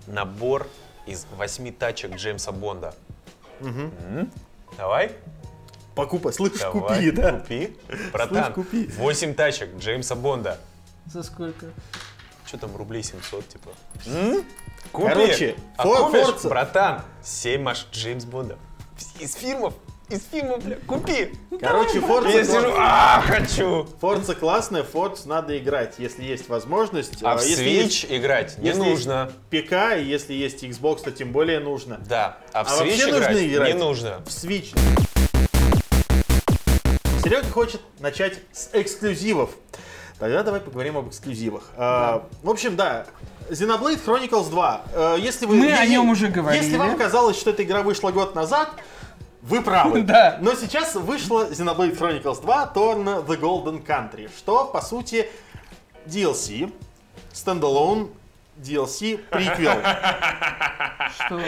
[0.07, 0.67] Набор
[1.05, 2.93] из восьми тачек Джеймса Бонда.
[3.59, 4.31] М?
[4.77, 5.11] Давай,
[5.95, 6.31] Покупай.
[6.31, 7.39] Слышь, давай, купи, да.
[7.39, 7.75] купи.
[8.13, 8.87] Братан, купи.
[8.87, 10.59] 8 тачек Джеймса Бонда.
[11.07, 11.65] За сколько?
[12.45, 13.69] Что там, рублей 700, типа?
[14.05, 14.45] М?
[14.91, 15.07] Купи.
[15.09, 16.49] Короче, а Фор- Форца.
[16.49, 18.59] братан, 7 маш Джеймс Бонда.
[19.19, 19.73] Из фильмов,
[20.09, 21.33] из фильмов, бля, купи.
[21.59, 23.87] Короче, Forza, Я сижу, а, хочу.
[24.01, 27.21] Forza классная, Forza надо играть, если есть возможность.
[27.23, 29.31] А в если Switch играть не нужно.
[29.49, 31.99] ПК, и если есть Xbox, то тем более нужно.
[32.07, 34.21] Да, а в А Switch вообще нужно играть не нужно.
[34.25, 34.77] В Switch.
[37.23, 39.49] Серега хочет начать с эксклюзивов.
[40.19, 41.63] Тогда давай поговорим об эксклюзивах.
[41.75, 43.05] А, в общем, да,
[43.49, 44.81] Xenoblade Chronicles 2.
[44.93, 46.63] Э, если вы, Мы о нем уже говорили.
[46.63, 48.69] Если вам казалось, что эта игра вышла год назад,
[49.47, 50.01] вы правы.
[50.07, 50.37] Да.
[50.41, 55.29] Но сейчас вышла Xenoblade Chronicles 2 Torn the Golden Country, что, по сути,
[56.05, 56.71] DLC,
[57.33, 58.09] standalone
[58.57, 59.73] DLC, приквел.
[61.15, 61.39] Что?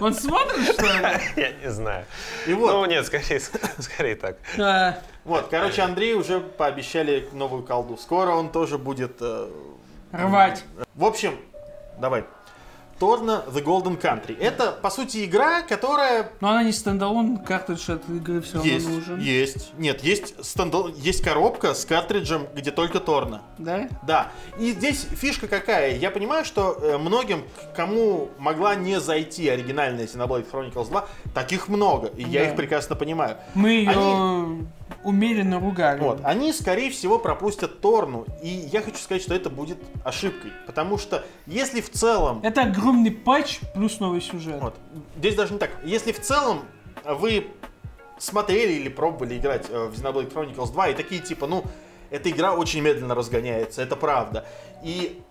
[0.00, 1.20] Он смотрит, что ли?
[1.36, 2.04] Я не знаю.
[2.46, 3.40] И вот, Ну нет, скорее,
[3.78, 4.36] скорее так.
[4.58, 7.96] А, вот, короче, Андрей уже пообещали новую колду.
[7.96, 9.16] Скоро он тоже будет...
[9.20, 9.48] э,
[10.12, 10.64] Рвать.
[10.94, 11.38] В общем,
[11.98, 12.24] давай.
[12.98, 14.36] Торна The Golden Country.
[14.38, 18.88] Это, по сути, игра, которая Но она не standalone, картридж от игры все равно есть,
[18.88, 19.20] нужен.
[19.20, 19.72] есть.
[19.78, 20.88] Нет, есть, standal...
[20.88, 23.42] есть коробка с картриджем, где только Торна.
[23.58, 23.88] Да?
[24.06, 24.32] Да.
[24.58, 25.96] И здесь фишка какая?
[25.96, 27.44] Я понимаю, что э, многим,
[27.76, 32.08] кому могла не зайти оригинальная Xenoblade Chronicles 2, таких много.
[32.08, 32.50] И я Да.
[32.50, 33.36] их прекрасно понимаю.
[33.54, 34.66] Мы ее Они-
[35.04, 36.00] умеренно ругали.
[36.00, 38.26] Вот, они, скорее всего, пропустят Торну.
[38.42, 40.52] И я хочу сказать, что это будет ошибкой.
[40.66, 42.40] Потому что если в целом...
[42.42, 44.60] Это огромный патч плюс новый сюжет.
[44.60, 44.74] Вот,
[45.16, 45.70] здесь даже не так.
[45.84, 46.62] Если в целом
[47.04, 47.48] вы
[48.18, 51.64] смотрели или пробовали играть э, в Xenoblade Chronicles 2 и такие типа, ну,
[52.10, 54.46] эта игра очень медленно разгоняется, это правда.
[54.82, 55.22] И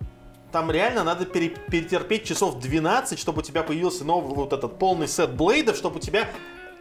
[0.51, 5.07] там реально надо пере- перетерпеть часов 12, чтобы у тебя появился новый вот этот полный
[5.07, 6.29] сет блейдов, чтобы у тебя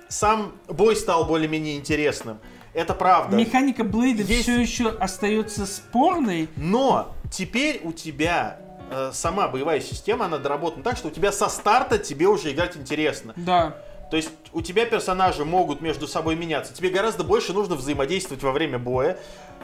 [0.09, 2.39] сам бой стал более-менее интересным.
[2.77, 3.37] Это правда.
[3.37, 6.51] Механика Блейда Есть- все еще остается спорной.
[6.57, 8.59] Но теперь у тебя
[8.91, 12.77] э, сама боевая система, она доработана так, что у тебя со старта тебе уже играть
[12.77, 13.33] интересно.
[13.35, 13.79] Да.
[14.11, 16.75] То есть у тебя персонажи могут между собой меняться.
[16.75, 19.15] Тебе гораздо больше нужно взаимодействовать во время боя.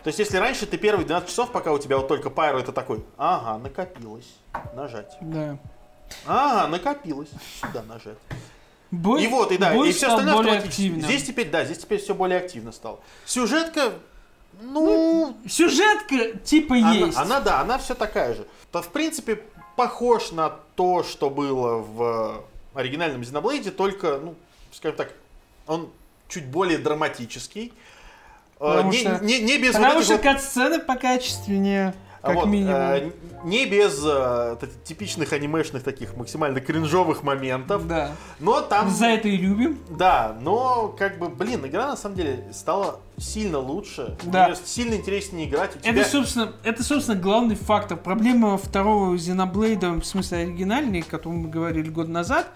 [0.03, 2.73] То есть если раньше ты первые 12 часов, пока у тебя вот только пайро, это
[2.73, 4.35] такой, ага, накопилось,
[4.75, 5.13] нажать.
[5.21, 5.59] Да.
[6.27, 7.29] Ага, накопилось,
[7.61, 8.17] сюда нажать.
[8.93, 11.01] Бой, И вот, и да, бой и все стал остальное более активным.
[11.01, 13.01] Здесь теперь, да, здесь теперь все более активно стало.
[13.25, 13.95] Сюжетка,
[14.61, 17.17] ну, Сюжетка типа она, есть.
[17.17, 18.47] она, да, она все такая же.
[18.71, 19.41] То, в принципе,
[19.77, 24.35] похож на то, что было в оригинальном Xenoblade, только, ну,
[24.73, 25.13] скажем так,
[25.67, 25.89] он
[26.29, 27.73] чуть более драматический.
[28.57, 32.47] Э, Потому не, что- не, не без Потому вот что вот- катсцены покачественнее, как вот,
[32.47, 32.75] минимум.
[32.75, 33.11] э,
[33.45, 37.89] не без э, типичных анимешных таких максимально кринжовых моментов.
[37.89, 38.13] Да.
[38.39, 38.89] Но там...
[38.91, 39.79] За это и любим.
[39.91, 44.17] Да, но как бы, блин, игра на самом деле стала сильно лучше.
[44.23, 44.55] Да.
[44.65, 45.75] Сильно интереснее играть.
[45.75, 45.93] У тебя...
[46.01, 47.99] Это, собственно, это, собственно, главный фактор.
[47.99, 52.47] Проблема второго Xenoblade, в смысле оригинальный, о котором мы говорили год назад,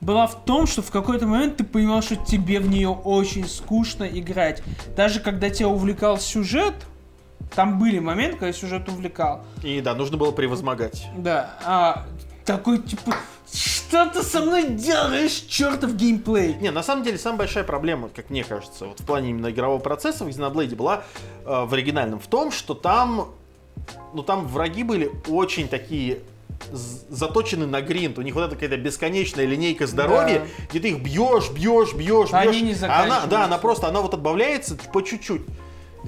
[0.00, 4.04] была в том, что в какой-то момент ты понимал, что тебе в нее очень скучно
[4.04, 4.62] играть.
[4.96, 6.74] Даже когда тебя увлекал сюжет,
[7.54, 9.42] там были моменты, когда сюжет увлекал.
[9.62, 11.06] И да, нужно было превозмогать.
[11.16, 12.06] Да, а
[12.44, 13.14] такой типа,
[13.52, 16.54] что ты со мной делаешь, чертов геймплей?
[16.54, 19.78] Не, на самом деле, самая большая проблема, как мне кажется, вот в плане именно игрового
[19.80, 21.02] процесса в Xenoblade была
[21.44, 23.30] э, в оригинальном в том, что там,
[24.12, 26.20] ну там враги были очень такие
[26.72, 28.18] заточены на гринд.
[28.18, 30.64] У них вот эта какая-то бесконечная линейка здоровья, Да.
[30.70, 32.80] где ты их бьешь, бьешь, бьешь, Они бьешь.
[32.80, 35.42] не А она, да, она просто, она вот отбавляется по чуть-чуть.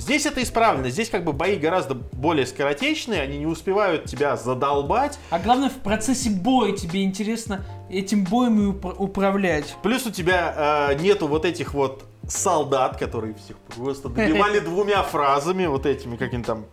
[0.01, 0.89] Здесь это исправлено.
[0.89, 5.19] Здесь как бы бои гораздо более скоротечные, они не успевают тебя задолбать.
[5.29, 9.77] А главное, в процессе боя тебе интересно этим боем и упра- управлять.
[9.83, 15.67] Плюс у тебя э, нету вот этих вот солдат, которые всех просто добивали двумя фразами,
[15.67, 16.65] вот этими, каким там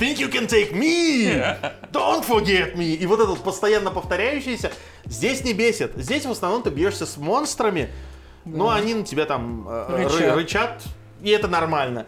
[0.00, 1.44] Think you can take me!
[1.92, 2.94] Don't forget me!
[2.96, 4.72] И вот этот постоянно повторяющийся,
[5.04, 5.92] здесь не бесит.
[5.96, 7.90] Здесь в основном ты бьешься с монстрами,
[8.44, 10.36] но они на тебя там э, ры- Рычат.
[10.36, 10.82] рычат,
[11.22, 12.06] и это нормально.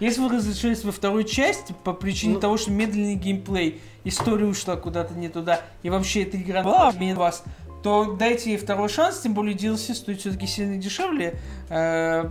[0.00, 4.76] Если вы разрешились во второй части по причине Ну- того, что медленный геймплей, история ушла
[4.76, 7.44] куда-то не туда, и вообще эта игра была вас,
[7.82, 11.38] то дайте ей второй шанс, тем более DLC стоит все-таки сильно дешевле.
[11.68, 12.30] э,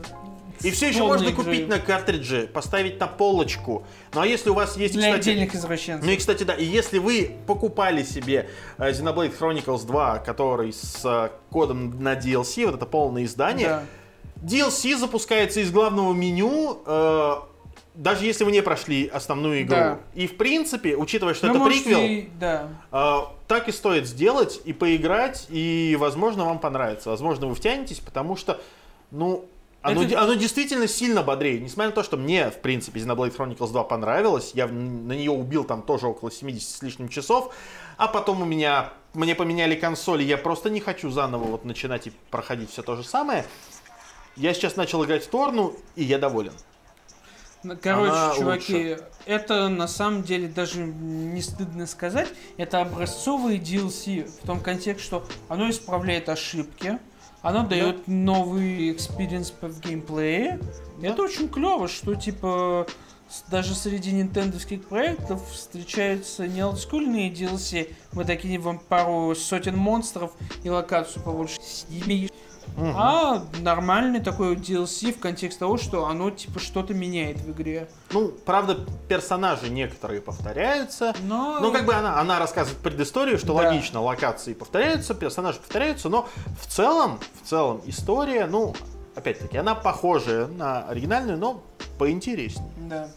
[0.64, 1.44] И все еще можно игры.
[1.44, 3.84] купить на картридже, поставить на полочку.
[4.14, 6.06] Ну а если у вас есть, Для кстати, отдельных извращенцев.
[6.06, 11.02] Ну и, кстати, да, и если вы покупали себе э, Xenoblade Chronicles 2, который с
[11.06, 13.84] э, кодом на DLC, вот это полное издание, Да.
[14.42, 17.34] DLC запускается из главного меню, э,
[18.00, 19.76] даже если вы не прошли основную игру.
[19.76, 20.00] Да.
[20.16, 22.70] И, в принципе, учитывая, что Вы это можете приквел, и- Да.
[22.94, 27.10] э, так и стоит сделать и поиграть, и, возможно, вам понравится.
[27.10, 28.62] Возможно, вы втянетесь, потому что,
[29.12, 29.46] ну,
[29.82, 31.60] оно, Это- оно действительно сильно бодрее.
[31.60, 35.66] Несмотря на то, что мне, в принципе, Xenoblade Chronicles 2 понравилось, я на нее убил
[35.66, 37.54] там тоже около 70 с лишним часов,
[37.98, 42.14] а потом у меня, мне поменяли консоли, я просто не хочу заново вот начинать и
[42.32, 43.44] проходить все то же самое.
[44.38, 46.54] Я сейчас начал играть в Торну, и я доволен.
[47.64, 54.32] Ну, Короче, Она чуваки, это на самом деле даже не стыдно сказать, это образцовые DLC
[54.42, 57.00] в том контексте, что оно исправляет ошибки,
[57.42, 60.60] оно дает новый experience в геймплее.
[61.02, 62.88] И Это очень клево, что типа
[63.50, 70.32] даже среди нинтендовских проектов встречаются не олдскульные DLC, мы такие вам пару сотен монстров
[70.64, 71.60] и локацию побольше.
[71.62, 72.30] Снимешь,
[72.78, 72.94] Мгм.
[72.96, 77.90] а нормальный такой DLC в контексте того, что оно типа что-то меняет в игре.
[78.12, 81.14] Ну, правда, персонажи некоторые повторяются.
[81.24, 81.60] Но...
[81.62, 83.54] Ну, как бы она, она рассказывает предысторию, что Да.
[83.70, 86.28] логично, локации повторяются, персонажи повторяются, но
[86.62, 88.74] в целом, в целом история, ну,
[89.16, 91.62] опять-таки, она похожая на оригинальную, но
[91.98, 92.72] поинтереснее.
[92.78, 93.10] Да.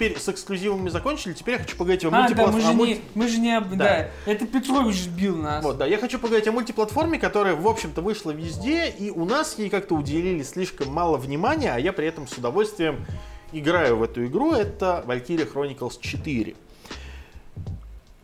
[0.00, 3.00] Теп- Теперь с эксклюзивами закончили, теперь я хочу поговорить о А, да, мы же не,
[3.14, 4.08] мы же не, об- Да.
[4.24, 4.32] да.
[4.32, 5.62] это Петрович сбил нас.
[5.62, 9.58] Вот, да, я хочу поговорить о мультиплатформе, которая, в общем-то, вышла везде, и у нас
[9.58, 13.04] ей как-то уделили слишком мало внимания, а я при этом с удовольствием
[13.52, 14.52] играю в эту игру.
[14.54, 16.54] Это Valkyria Chronicles 4.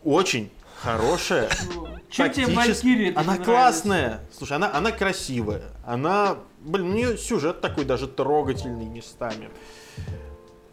[0.02, 0.50] Очень
[0.82, 1.50] хорошая,
[2.10, 3.44] Чем тебе Валькирия Она нравится?
[3.44, 4.20] классная.
[4.32, 5.64] Слушай, она, она красивая.
[5.84, 9.50] Она, блин, у нее сюжет такой даже трогательный местами.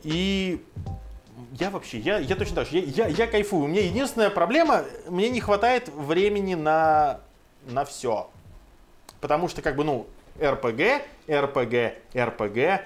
[0.04, 0.64] И
[1.60, 3.66] я вообще, я, я точно так же, я, я, я кайфую.
[3.66, 7.20] У меня единственная проблема, мне не хватает времени на,
[7.68, 8.30] на все.
[9.22, 10.08] Потому что, как бы, ну,
[10.40, 12.82] RPG, RPG, RPG,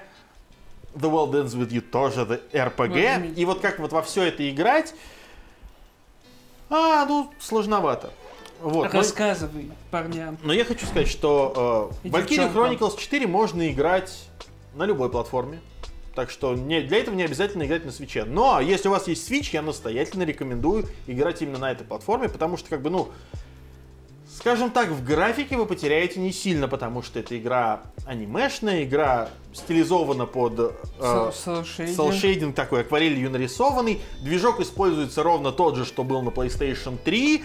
[0.94, 2.40] The World Ends With You тоже.
[3.16, 3.34] Возьми.
[3.34, 4.94] И вот как вот во все это играть,
[6.70, 8.10] а, ну, сложновато.
[8.60, 10.36] Вот, но- Рассказывай парням.
[10.42, 12.64] Но я хочу сказать, что э, девчонкам.
[12.64, 14.28] Chronicles 4 можно играть
[14.74, 15.60] на любой платформе.
[16.18, 18.24] Так что не, для этого не обязательно играть на свече.
[18.24, 22.56] Но если у вас есть Switch, я настоятельно рекомендую играть именно на этой платформе, потому
[22.56, 23.10] что, как бы, ну,
[24.36, 30.26] скажем так, в графике вы потеряете не сильно, потому что это игра анимешная, игра стилизована
[30.26, 31.30] под э.
[31.94, 34.00] Селшейдинг такой, акварелью нарисованный.
[34.20, 37.44] Движок используется ровно тот же, что был на PlayStation 3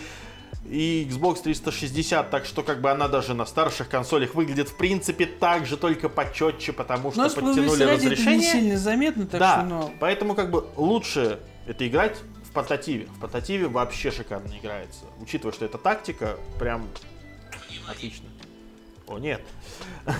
[0.66, 5.26] и Xbox 360, так что как бы она даже на старших консолях выглядит в принципе
[5.26, 8.52] так же, только почетче, потому что Но подтянули справедливости ради это не разрешение.
[8.52, 13.06] сильно заметно, так да, что, ну, поэтому как бы лучше это играть в портативе.
[13.06, 15.06] В портативе вообще шикарно играется.
[15.20, 16.88] Учитывая, что это тактика, прям
[17.90, 18.26] отлично.
[19.08, 19.42] О, нет.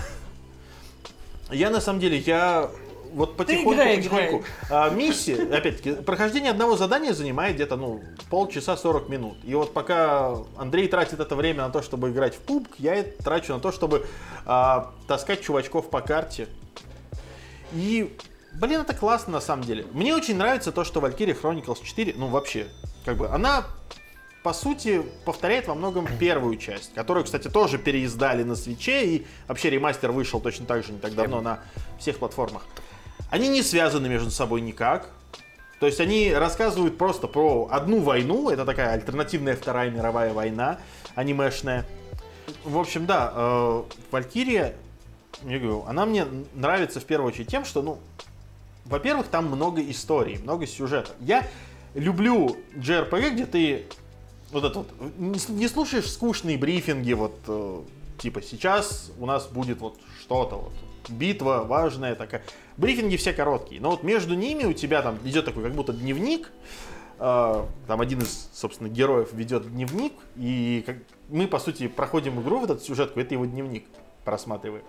[1.50, 2.70] Я на самом деле, я
[3.14, 4.44] вот потихоньку, играй, потихоньку.
[4.70, 9.36] А, миссия, опять-таки, прохождение одного задания занимает где-то, ну, полчаса 40 минут.
[9.44, 13.22] И вот пока Андрей тратит это время на то, чтобы играть в пубг, я это
[13.22, 14.06] трачу на то, чтобы
[14.44, 16.48] а, таскать чувачков по карте.
[17.72, 18.16] И,
[18.54, 19.86] блин, это классно на самом деле.
[19.92, 22.66] Мне очень нравится то, что Valkyrie Chronicles 4, ну, вообще,
[23.04, 23.64] как бы, она
[24.42, 29.70] по сути, повторяет во многом первую часть, которую, кстати, тоже переиздали на свече, и вообще
[29.70, 31.60] ремастер вышел точно так же не так давно на
[31.98, 32.66] всех платформах.
[33.30, 35.10] Они не связаны между собой никак.
[35.80, 40.78] То есть они рассказывают просто про одну войну, это такая альтернативная Вторая мировая война,
[41.14, 41.84] анимешная.
[42.64, 44.74] В общем, да, э, Валькирия,
[45.42, 47.98] я говорю, она мне нравится в первую очередь тем, что, ну,
[48.86, 51.10] во-первых, там много историй, много сюжета.
[51.20, 51.46] Я
[51.94, 53.84] люблю JRPG, где ты
[54.52, 54.88] вот это вот,
[55.18, 57.80] не с- не слушаешь скучные брифинги, вот, э,
[58.18, 60.72] типа, сейчас у нас будет вот что-то, вот,
[61.10, 62.42] битва важная такая.
[62.76, 66.50] Брифинги все короткие, но вот между ними у тебя там идет такой как будто дневник,
[67.18, 70.84] э, там один из, собственно, героев ведет дневник, и
[71.28, 73.86] мы, по сути, проходим игру в этот сюжетку, это его дневник,
[74.24, 74.84] просматриваем.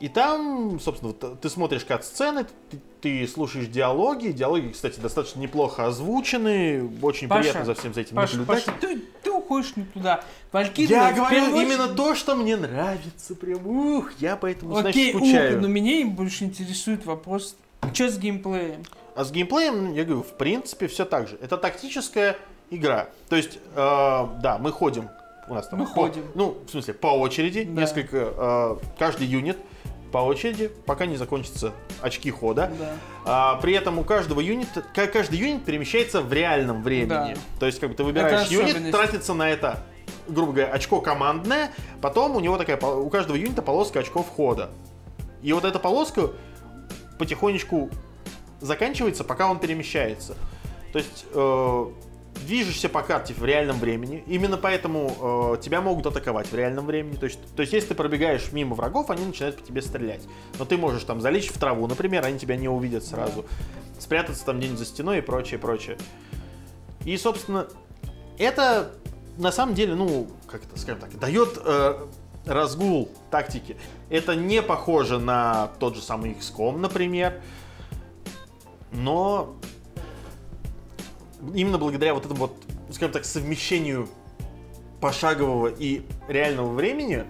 [0.00, 4.28] И там, собственно, ты смотришь кат-сцены, ты, ты слушаешь диалоги.
[4.28, 6.90] Диалоги, кстати, достаточно неплохо озвучены.
[7.00, 8.64] Очень Паша, приятно за всем за этим Паша, наблюдать.
[8.66, 9.00] Паша, ты
[9.44, 10.22] уходишь не туда.
[10.52, 13.34] Валькирия Я говорю первую именно очередь- то, что мне нравится.
[13.34, 15.56] Прям, ух, я поэтому, Окей, значит, скучаю.
[15.56, 17.56] ух, но меня больше интересует вопрос,
[17.92, 18.82] что с геймплеем?
[19.14, 21.38] А с геймплеем, я говорю, в принципе, все так же.
[21.40, 22.36] Это тактическая
[22.70, 23.08] игра.
[23.28, 25.08] То есть, э, да, мы ходим.
[25.46, 26.24] У нас там Мы по- ходим.
[26.34, 27.64] Ну, в смысле, по очереди.
[27.64, 27.82] Да.
[27.82, 28.16] Несколько.
[28.36, 29.58] э, каждый юнит
[30.14, 32.70] по очереди, пока не закончатся очки хода.
[32.78, 32.92] Да.
[33.24, 37.34] А, при этом у каждого юнита, ка- каждый юнит перемещается в реальном времени.
[37.34, 37.34] Да.
[37.58, 39.82] То есть, как бы ты выбираешь юнит, тратится на это,
[40.28, 44.70] грубо говоря, очко командное, потом у него такая, у каждого юнита полоска очков хода.
[45.42, 46.30] И вот эта полоска
[47.18, 47.90] потихонечку
[48.60, 50.36] заканчивается, пока он перемещается.
[50.92, 51.86] То есть э,
[52.34, 54.22] движешься по карте в реальном времени.
[54.26, 57.16] Именно поэтому э, тебя могут атаковать в реальном времени.
[57.16, 60.22] То есть, то есть, если ты пробегаешь мимо врагов, они начинают по тебе стрелять.
[60.58, 63.46] Но ты можешь там залечь в траву, например, они тебя не увидят сразу.
[63.98, 65.96] Спрятаться там где-нибудь за стеной и прочее, прочее.
[67.04, 67.68] И, собственно,
[68.38, 68.92] это
[69.38, 72.06] на самом деле, ну, как это, скажем так, дает э,
[72.46, 73.76] разгул тактики.
[74.10, 77.40] Это не похоже на тот же самый XCOM, например.
[78.92, 79.56] Но
[81.54, 82.56] именно благодаря вот этому вот,
[82.90, 84.08] скажем так, совмещению
[85.00, 87.24] пошагового и реального времени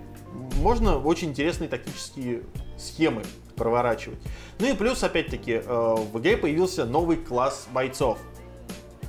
[0.57, 2.43] можно очень интересные тактические
[2.79, 3.23] схемы
[3.57, 4.19] проворачивать.
[4.59, 8.19] Ну и плюс, опять-таки, э, в игре появился новый класс бойцов.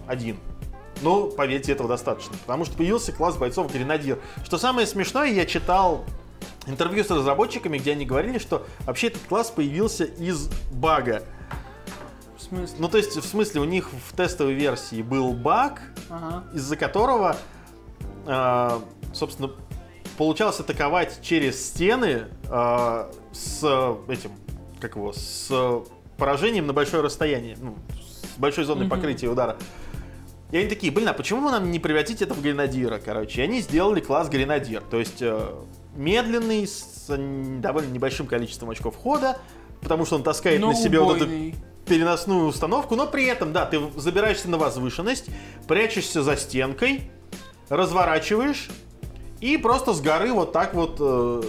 [0.08, 0.38] Один.
[1.01, 2.36] Но, поверьте, этого достаточно.
[2.45, 4.20] Потому что появился класс бойцов гренадир.
[4.43, 6.06] Что самое смешное, я читал
[6.68, 11.24] интервью с разработчиками, где они говорили, что вообще этот класс появился из бага.
[12.38, 12.75] В смысле?
[12.79, 16.43] Ну, то есть, в смысле, у них в тестовой версии был баг, Ага.
[16.53, 17.38] из-за которого,
[18.27, 18.79] э,
[19.13, 19.51] собственно,
[20.17, 23.59] получалось атаковать через стены э, с
[24.07, 24.31] этим,
[24.79, 25.49] как его, с
[26.17, 28.89] поражением на большое расстояние, ну, с большой зоной Мгм.
[28.91, 29.57] покрытия удара.
[30.51, 33.41] И они такие, блин, а почему бы нам не превратить это в гренадира, короче?
[33.41, 35.53] И они сделали класс гренадир, то есть э,
[35.95, 39.38] медленный, с довольно небольшим количеством очков хода,
[39.81, 41.55] потому что он таскает Но на себе вот эту убойный.
[41.86, 45.27] Переносную установку, но при этом, да, ты забираешься на возвышенность,
[45.67, 47.09] прячешься за стенкой,
[47.69, 48.69] разворачиваешь
[49.41, 51.43] и просто с горы вот так вот э,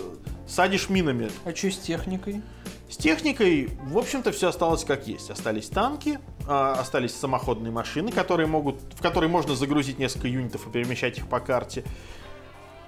[0.46, 1.30] садишь минами.
[1.44, 2.42] А что с техникой?
[2.88, 5.30] С техникой, в общем-то, все осталось как есть.
[5.30, 10.70] Остались танки, а, остались самоходные машины, которые могут, в которые можно загрузить несколько юнитов и
[10.70, 11.84] перемещать их по карте.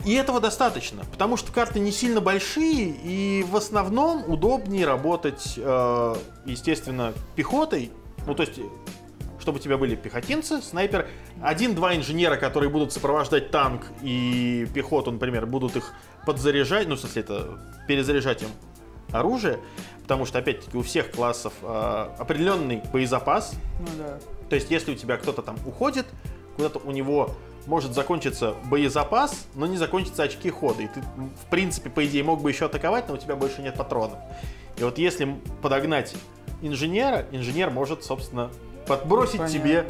[0.05, 6.15] И этого достаточно, потому что карты не сильно большие, и в основном удобнее работать, э,
[6.47, 7.91] естественно, пехотой.
[8.27, 8.61] Ну, то есть,
[9.41, 11.09] чтобы у тебя были пехотинцы, снайпер,
[11.43, 15.93] один-два инженера, которые будут сопровождать танк и пехоту, например, будут их
[16.27, 18.49] подзаряжать, ну, в смысле, это перезаряжать им
[19.11, 19.59] оружие,
[20.03, 24.19] потому что, опять-таки, у всех классов э, определенный боезапас, Ну да.
[24.49, 26.07] то есть, если у тебя кто-то там уходит,
[26.57, 27.31] куда-то у него
[27.69, 30.83] может закончиться боезапас, но не закончатся очки хода.
[30.83, 33.77] И ты, в принципе, по идее, мог бы еще атаковать, но у тебя больше нет
[33.77, 34.19] патронов.
[34.79, 36.15] И вот если подогнать
[36.63, 38.51] инженера, инженер может, собственно,
[38.87, 39.59] подбросить Понятно.
[39.59, 39.87] тебе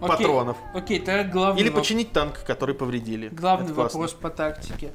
[0.00, 0.56] Окей, патронов.
[0.74, 1.86] Окей, тогда главный Или вопрос.
[1.86, 3.28] починить танк, который повредили.
[3.28, 4.00] Главный Это классно.
[4.00, 4.90] вопрос по тактике.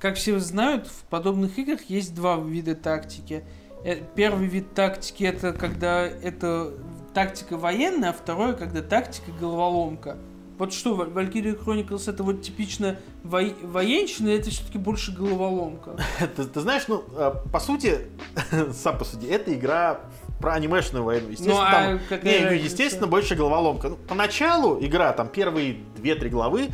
[0.00, 3.44] Как все знают, в подобных играх есть два вида тактики.
[3.84, 6.72] Э, Первый вид тактики это когда это
[7.12, 10.16] тактика военная, а второе когда тактика головоломка.
[10.62, 15.96] Вот что, Valkyrie Chronicles это вот типично вой- военщина, или это все-таки больше головоломка.
[16.36, 17.98] Ты, ты знаешь, ну, э, по сути,
[18.72, 20.02] сам по сути, это игра
[20.40, 21.30] про анимешную войну.
[21.30, 22.64] Естественно, Ну, а там- какая не, ну, разница?
[22.66, 23.88] естественно, больше головоломка.
[23.88, 26.68] Ну, поначалу игра, там, первые 2-3 главы,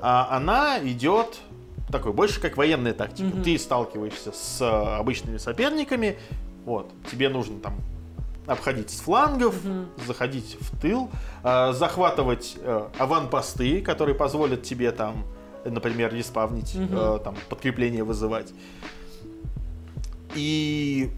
[0.00, 1.38] а, она идет
[1.92, 3.28] такой, больше как военная тактика.
[3.28, 3.42] Мгм.
[3.42, 4.64] Ты сталкиваешься с э,
[4.96, 6.16] обычными соперниками,
[6.64, 7.74] вот, тебе нужно там
[8.48, 9.86] обходить с флангов, Мгм.
[10.06, 11.10] заходить в тыл,
[11.44, 15.24] э, захватывать э, аванпосты, которые позволят тебе там,
[15.64, 16.96] например, респавнить, Мгм.
[16.96, 18.52] э, там, подкрепление вызывать.
[20.34, 21.10] И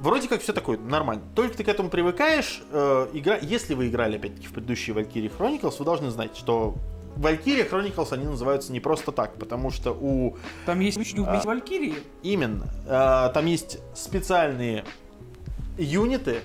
[0.00, 1.22] вроде как все такое нормально.
[1.34, 2.62] Только ты к этому привыкаешь.
[2.72, 6.74] э, игра, если вы играли, опять-таки, в предыдущие Valkyrie Chronicles, вы должны знать, что
[7.16, 10.36] Valkyrie Chronicles, они называются не просто так, потому что у...
[10.66, 11.40] Там есть мечник А.
[11.44, 11.94] Валькирии.
[12.22, 12.66] Именно.
[12.86, 14.84] э, там есть специальные
[15.78, 16.40] юниты,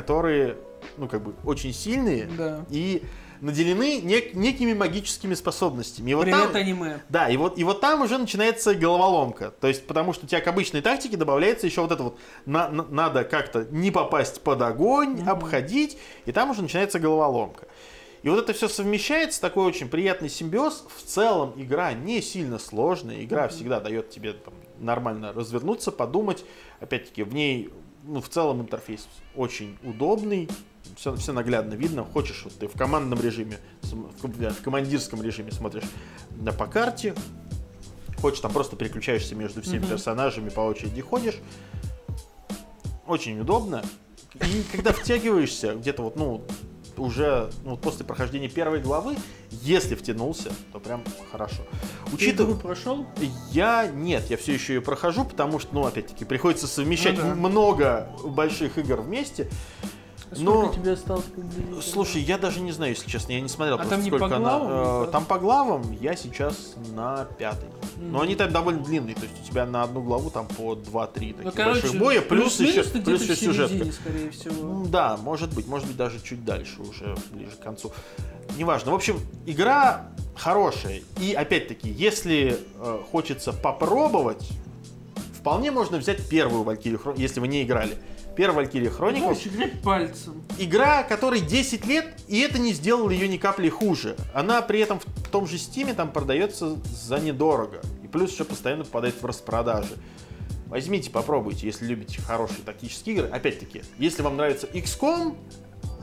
[0.00, 0.58] которые,
[0.98, 2.66] ну, как бы, очень сильные Да.
[2.68, 3.02] и
[3.40, 6.10] наделены нек- некими магическими способностями.
[6.10, 7.00] И вот Привет, там- аниме.
[7.08, 9.52] да, и вот, и вот там уже начинается головоломка.
[9.58, 12.68] То есть, потому что у тебя к обычной тактике добавляется еще вот это вот, на-
[12.68, 17.66] на- надо как-то не попасть под огонь, обходить, и там уже начинается головоломка.
[18.22, 20.84] И вот это все совмещается, такой очень приятный симбиоз.
[20.94, 26.44] В целом игра не сильно сложная, игра всегда дает тебе там, нормально развернуться, подумать.
[26.80, 27.70] Опять-таки, в ней,
[28.06, 30.48] ну, в целом интерфейс очень удобный,
[30.96, 32.04] все, все наглядно видно.
[32.04, 35.84] Хочешь, вот ты в командном режиме, в, ком- в командирском режиме смотришь
[36.30, 37.14] да, по карте,
[38.20, 39.88] хочешь, там просто переключаешься между всеми Мгм.
[39.88, 41.36] персонажами, по очереди ходишь.
[43.06, 43.84] Очень удобно.
[44.34, 46.44] И когда втягиваешься, где-то вот, ну,
[46.98, 49.16] уже ну, после прохождения первой главы,
[49.50, 51.62] если втянулся, то прям хорошо.
[52.10, 53.06] Ты Учитывая, игру прошел?
[53.52, 57.34] я нет, я все еще ее прохожу, потому что, ну, опять-таки, приходится совмещать Ну да.
[57.34, 59.48] много больших игр вместе.
[60.32, 61.24] Сколько Но- тебе осталось?
[61.82, 64.28] Слушай, я даже не знаю, если честно, я не смотрел, А просто там не сколько
[64.28, 65.12] по она- главам, э, да?
[65.12, 67.68] Там по главам я сейчас на пятой.
[67.96, 68.20] Но Мгм.
[68.22, 71.44] они там довольно длинные, то есть у тебя на одну главу там по 2-3 таких
[71.44, 73.92] Ну, короче, больших боя, плюс еще, плюс-минус ты плюс еще сюжетка.
[73.92, 74.84] скорее всего.
[74.88, 77.92] Да, может быть, может быть даже чуть дальше, уже ближе к концу.
[78.58, 78.90] Неважно.
[78.92, 81.02] В общем, игра хорошая.
[81.20, 84.46] И опять-таки, если э, хочется попробовать,
[85.38, 86.64] вполне можно взять первую
[86.98, 87.96] Chron- если вы не играли.
[88.36, 89.82] Первая Valkyrie Chronicles.
[89.82, 90.42] Пальцем.
[90.58, 94.16] Игра, которой 10 лет, и это не сделало ее ни капли хуже.
[94.34, 97.80] Она при этом в том же Стиме там продается за недорого.
[98.04, 99.94] И плюс еще постоянно попадает в распродажи.
[100.66, 103.28] Возьмите, попробуйте, если любите хорошие тактические игры.
[103.28, 105.36] Опять-таки, если вам нравится XCOM,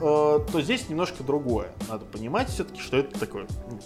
[0.00, 1.70] то здесь немножко другое.
[1.88, 3.46] Надо понимать все-таки, что это такое.
[3.70, 3.78] ну,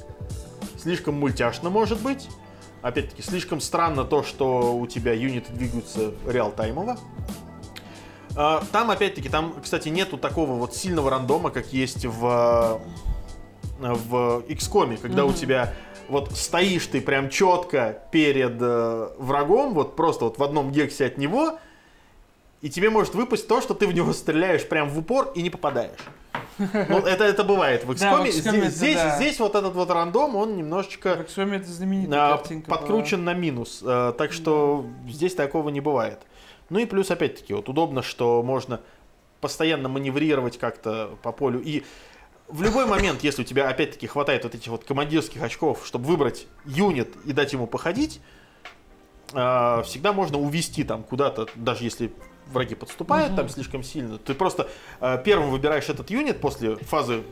[0.78, 2.28] Слишком мультяшно может быть.
[2.80, 6.96] Опять-таки, слишком странно то, что у тебя юниты двигаются реал-таймово.
[8.41, 12.80] А, Там, опять-таки, там, кстати, нету такого вот сильного рандома, как есть в,
[13.80, 15.36] э, в XCOM, когда у Мгм.
[15.36, 15.74] тебя
[16.09, 21.18] вот стоишь ты прям четко перед э, врагом, вот просто вот в одном гексе от
[21.18, 21.59] него,
[22.62, 25.51] и тебе может выпасть то, что ты в него стреляешь прям в упор и не
[25.51, 25.99] попадаешь.
[26.59, 26.66] Ну,
[27.07, 28.28] это, это бывает в Да, в XCOM.
[28.28, 29.16] XCOM здесь, это здесь, да.
[29.16, 33.80] здесь вот этот вот рандом, он немножечко В Xcom это знаменитая а, подкручен на минус.
[33.84, 36.20] э, Так что здесь такого не бывает.
[36.70, 38.80] Ну и плюс, опять-таки, вот удобно, что можно
[39.40, 41.60] постоянно маневрировать как-то по полю.
[41.60, 41.84] И
[42.48, 46.46] в любой момент, если у тебя, опять-таки, хватает вот этих вот командирских очков, чтобы выбрать
[46.64, 48.20] юнит и дать ему походить,
[49.32, 52.12] э, всегда можно увести там куда-то, даже если
[52.46, 53.36] враги подступают Мгм.
[53.36, 54.18] там слишком сильно.
[54.18, 54.68] Ты просто
[55.00, 57.22] э, первым выбираешь этот юнит после фазы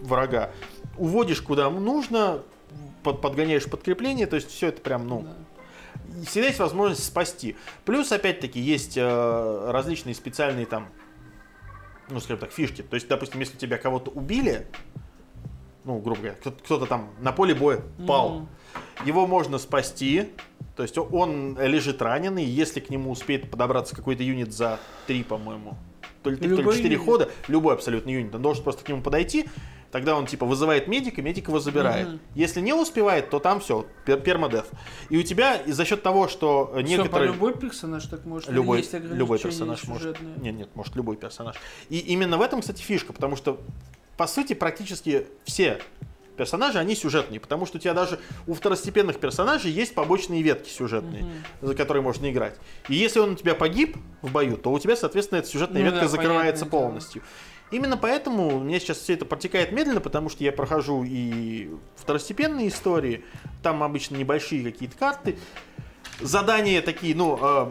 [0.00, 0.50] врага,
[0.96, 2.42] уводишь куда нужно,
[3.02, 5.34] под- подгоняешь подкрепление, то есть все это прям, ну, Да.
[6.26, 7.56] Всегда есть возможность спасти.
[7.84, 10.88] Плюс, опять-таки, есть э, различные специальные там,
[12.10, 12.82] ну, скажем так, фишки.
[12.82, 14.66] То есть, допустим, если тебя кого-то убили,
[15.84, 18.48] ну, грубо говоря, кто- кто-то там на поле боя пал, Мгм.
[19.04, 20.30] его можно спасти.
[20.76, 25.76] То есть он лежит раненый, если к нему успеет подобраться какой-то юнит за 3, по-моему,
[26.22, 27.06] то ли 3, то ли Любой 4 юнит.
[27.06, 29.48] хода, любой абсолютно юнит, он должен просто к нему подойти,
[29.96, 32.08] тогда он типа вызывает медика, медик его забирает.
[32.08, 32.20] Мгм.
[32.34, 34.66] Если не успевает, то там все, пермадеф.
[35.08, 37.32] И у тебя и за счет того, что э, по некоторые...
[37.32, 38.50] любой персонаж так может?
[38.50, 40.18] Любой, есть любой персонаж может.
[40.18, 40.36] сюжетные?
[40.36, 41.56] Нет, нет, может любой персонаж.
[41.88, 43.58] И именно в этом, кстати, фишка, потому что,
[44.18, 45.80] по сути, практически все
[46.36, 51.24] персонажи, они сюжетные, потому что у тебя даже у второстепенных персонажей есть побочные ветки сюжетные,
[51.62, 52.56] за которые можно играть.
[52.90, 55.86] И если он у тебя погиб в бою, то у тебя, соответственно, эта сюжетная Ну
[55.86, 57.22] ветка да, закрывается полностью.
[57.70, 62.68] Именно поэтому у меня сейчас все это протекает медленно, потому что я прохожу и второстепенные
[62.68, 63.24] истории,
[63.62, 65.36] там обычно небольшие какие-то карты,
[66.20, 67.70] задания такие, ну, э,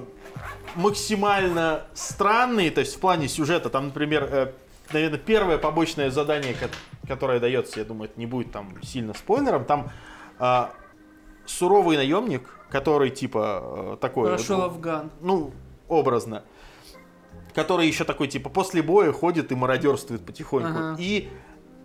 [0.75, 4.53] максимально странные, то есть в плане сюжета, там, например,
[4.91, 6.69] наверное, первое побочное задание, ко-
[7.07, 9.89] которое дается, я думаю, это не будет там сильно спойлером, там
[10.39, 10.65] э,
[11.45, 15.09] суровый наемник, который типа э, такой, вот, Прошел Афган.
[15.21, 15.51] ну,
[15.87, 16.43] образно,
[17.55, 20.69] который еще такой, типа, после боя ходит и мародерствует потихоньку.
[20.69, 20.95] Ага.
[20.99, 21.29] И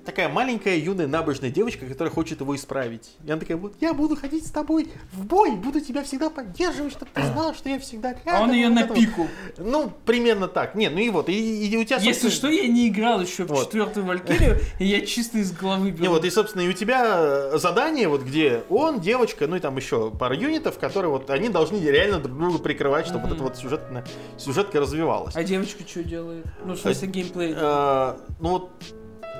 [0.04, 3.16] такая маленькая, юная, набожная девочка, которая хочет его исправить.
[3.24, 6.92] И она такая, вот, я буду ходить с тобой в бой, буду тебя всегда поддерживать,
[6.92, 8.22] чтобы ты знал, что я всегда рядом.
[8.26, 9.28] А он ее на пику.
[9.58, 10.74] Ну, примерно так.
[10.74, 13.44] Не, ну и вот, и, и у тебя, Если собственно- что, я не играл еще
[13.44, 13.66] в Вот.
[13.66, 16.02] четвертую Валькирию, и я чисто из головы беру.
[16.02, 19.60] Не, вот, и, собственно, и у тебя э, задание, вот где он, девочка, ну и
[19.60, 23.42] там еще пара юнитов, которые вот, они должны реально друг друга прикрывать, чтобы вот эта
[23.42, 24.04] вот сюжетная,
[24.36, 25.36] сюжетка развивалась.
[25.36, 26.46] А девочка что делает?
[26.64, 27.54] Ну, в смысле, геймплей.
[27.56, 28.70] Э, ну вот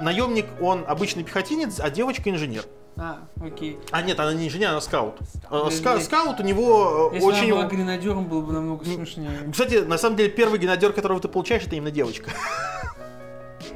[0.01, 2.64] наемник, он обычный пехотинец, а девочка инженер.
[2.96, 3.78] А, окей.
[3.92, 5.14] А нет, она не инженер, она скаут.
[5.51, 7.44] Э, Если- ска- скаут у него э, Если очень...
[7.53, 9.30] она была гренадером, было бы намного смешнее.
[9.51, 12.30] Кстати, на самом деле, первый генадер, которого ты получаешь, это именно девочка.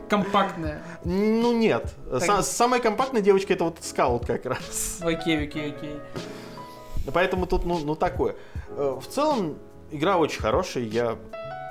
[0.09, 0.83] Компактная.
[1.05, 1.95] Ну нет.
[2.11, 4.99] Так- Са- самая компактная девочка это вот скаут как раз.
[5.01, 5.97] Окей, окей, окей.
[7.13, 8.37] Поэтому тут, ну, ну такое.
[8.71, 9.57] Э, В целом,
[9.91, 10.85] игра очень хорошая.
[10.85, 11.17] Я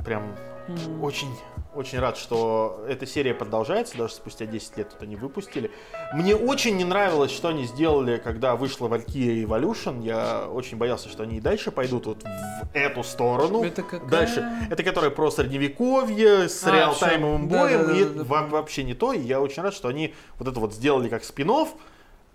[0.05, 0.35] прям
[0.67, 1.03] М.
[1.03, 1.27] очень,
[1.75, 5.71] очень рад, что эта серия продолжается, даже спустя 10 лет это они выпустили.
[6.13, 10.03] Мне очень не нравилось, что они сделали, когда вышла Valkyria Evolution.
[10.03, 13.63] Я очень боялся, что они и дальше пойдут вот в эту сторону.
[13.63, 14.09] Это какая?
[14.09, 14.49] Дальше.
[14.69, 17.57] Это которая про средневековье с А, реалтаймовым всё.
[17.59, 17.81] боем.
[17.81, 18.23] и Да-да-да-да-да.
[18.23, 19.13] во- вообще не то.
[19.13, 21.51] И я очень рад, что они вот это вот сделали как спин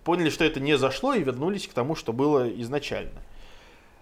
[0.03, 3.21] поняли, что это не зашло и вернулись к тому, что было изначально.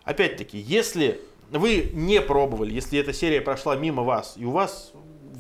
[0.04, 1.20] Опять-таки, если
[1.52, 4.94] вы не пробовали, если эта серия прошла мимо вас, и у вас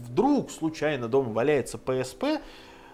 [0.06, 2.42] вдруг случайно дома валяется PSP,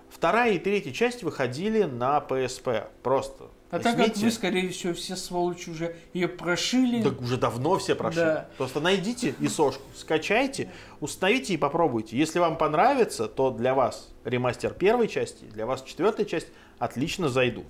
[0.09, 2.87] вторая и третья часть выходили на PSP.
[3.01, 3.45] Просто.
[3.73, 4.25] А так как возьмите.
[4.25, 7.01] вы, скорее всего, все сволочи уже ее прошили.
[7.01, 8.21] Да уже давно все прошли.
[8.21, 8.49] Да.
[8.55, 12.15] Просто найдите исошку, скачайте, установите и попробуйте.
[12.15, 17.65] Если вам понравится, то для вас ремастер первой части, для вас четвертая часть отлично зайдут.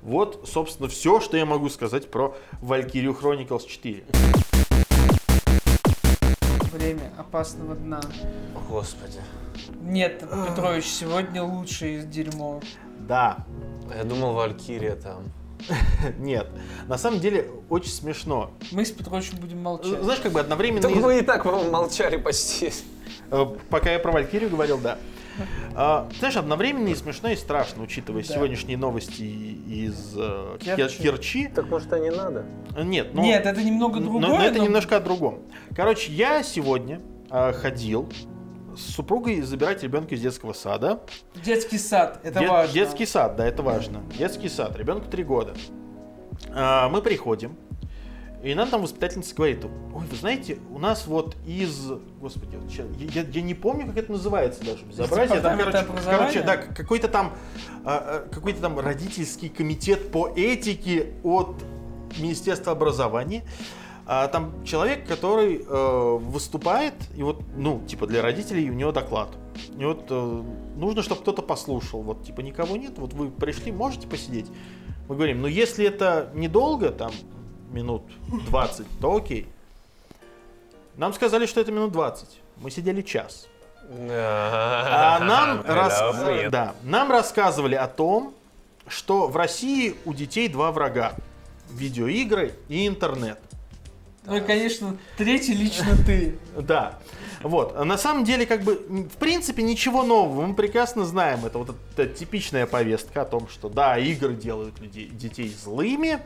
[0.00, 4.04] Вот, собственно, все, что я могу сказать про Valkyrie Chronicles 4.
[6.98, 8.00] Время опасного дна.
[8.68, 9.20] Господи.
[9.82, 12.60] Нет, Петрович, сегодня лучшее из дерьмо.
[12.98, 13.38] Да,
[13.96, 15.24] Я думал, Валькирия там.
[16.18, 16.48] нет.
[16.88, 18.50] На самом деле, очень смешно.
[18.72, 20.02] Мы с Петровичем будем молчать.
[20.02, 20.82] Знаешь, как бы одновременно...
[20.82, 22.72] Так мы и так по-моему, молчали почти.
[23.30, 24.98] Э, Пока я про Валькирию говорил, да.
[25.74, 28.34] А, Знаешь, одновременно и смешно, и страшно, учитывая Да.
[28.34, 30.76] сегодняшние новости из э, Керчи.
[30.82, 31.48] Кер- Керчи.
[31.48, 32.44] Так может, и не надо?
[32.82, 33.22] Нет, ну...
[33.22, 34.28] Нет, это немного Но- другое.
[34.28, 35.40] но это но- немножко о другом.
[35.74, 38.08] Короче, я сегодня э, ходил
[38.76, 41.00] с супругой забирать ребенка из детского сада.
[41.44, 42.72] Детский сад, это Дет- важно.
[42.74, 44.00] Детский сад, да, это важно.
[44.16, 45.54] Детский сад, ребенку три года.
[46.50, 47.56] А, мы приходим,
[48.42, 52.84] и нам там воспитательница говорит, ой, вы знаете, у нас вот из, господи, вот ща-
[53.12, 55.40] я, я- не помню, как это называется даже, безобразие.
[55.42, 55.86] Там, короче,
[56.18, 57.32] короче, да, какой-то там,
[57.84, 61.56] а, а, какой-то там родительский комитет по этике от
[62.18, 63.44] Министерства образования.
[64.06, 69.28] А, там человек, который э, выступает, и вот, ну, типа для родителей у него доклад.
[69.76, 70.42] И вот э,
[70.76, 72.00] нужно, чтобы кто-то послушал.
[72.02, 74.46] Вот, типа, никого нет, вот вы пришли, можете посидеть?
[75.08, 77.10] Мы говорим, ну, если это недолго, там,
[77.70, 78.02] минут
[78.48, 79.46] 20, то окей.
[80.96, 82.28] Нам сказали, что это минут 20.
[82.56, 83.46] Мы сидели час.
[83.90, 88.34] А нам, рас- да, нам рассказывали о том,
[88.86, 91.14] что в России у детей два врага.
[91.70, 93.38] Видеоигры и интернет.
[94.24, 96.38] Ну и, конечно, третий лично ты.
[96.56, 96.98] Да.
[97.42, 97.82] Вот.
[97.84, 100.44] На самом деле, как бы, в принципе, ничего нового.
[100.44, 101.46] Мы прекрасно знаем.
[101.46, 106.18] Это вот эта типичная повестка о том, что да, игры делают людей, детей злыми,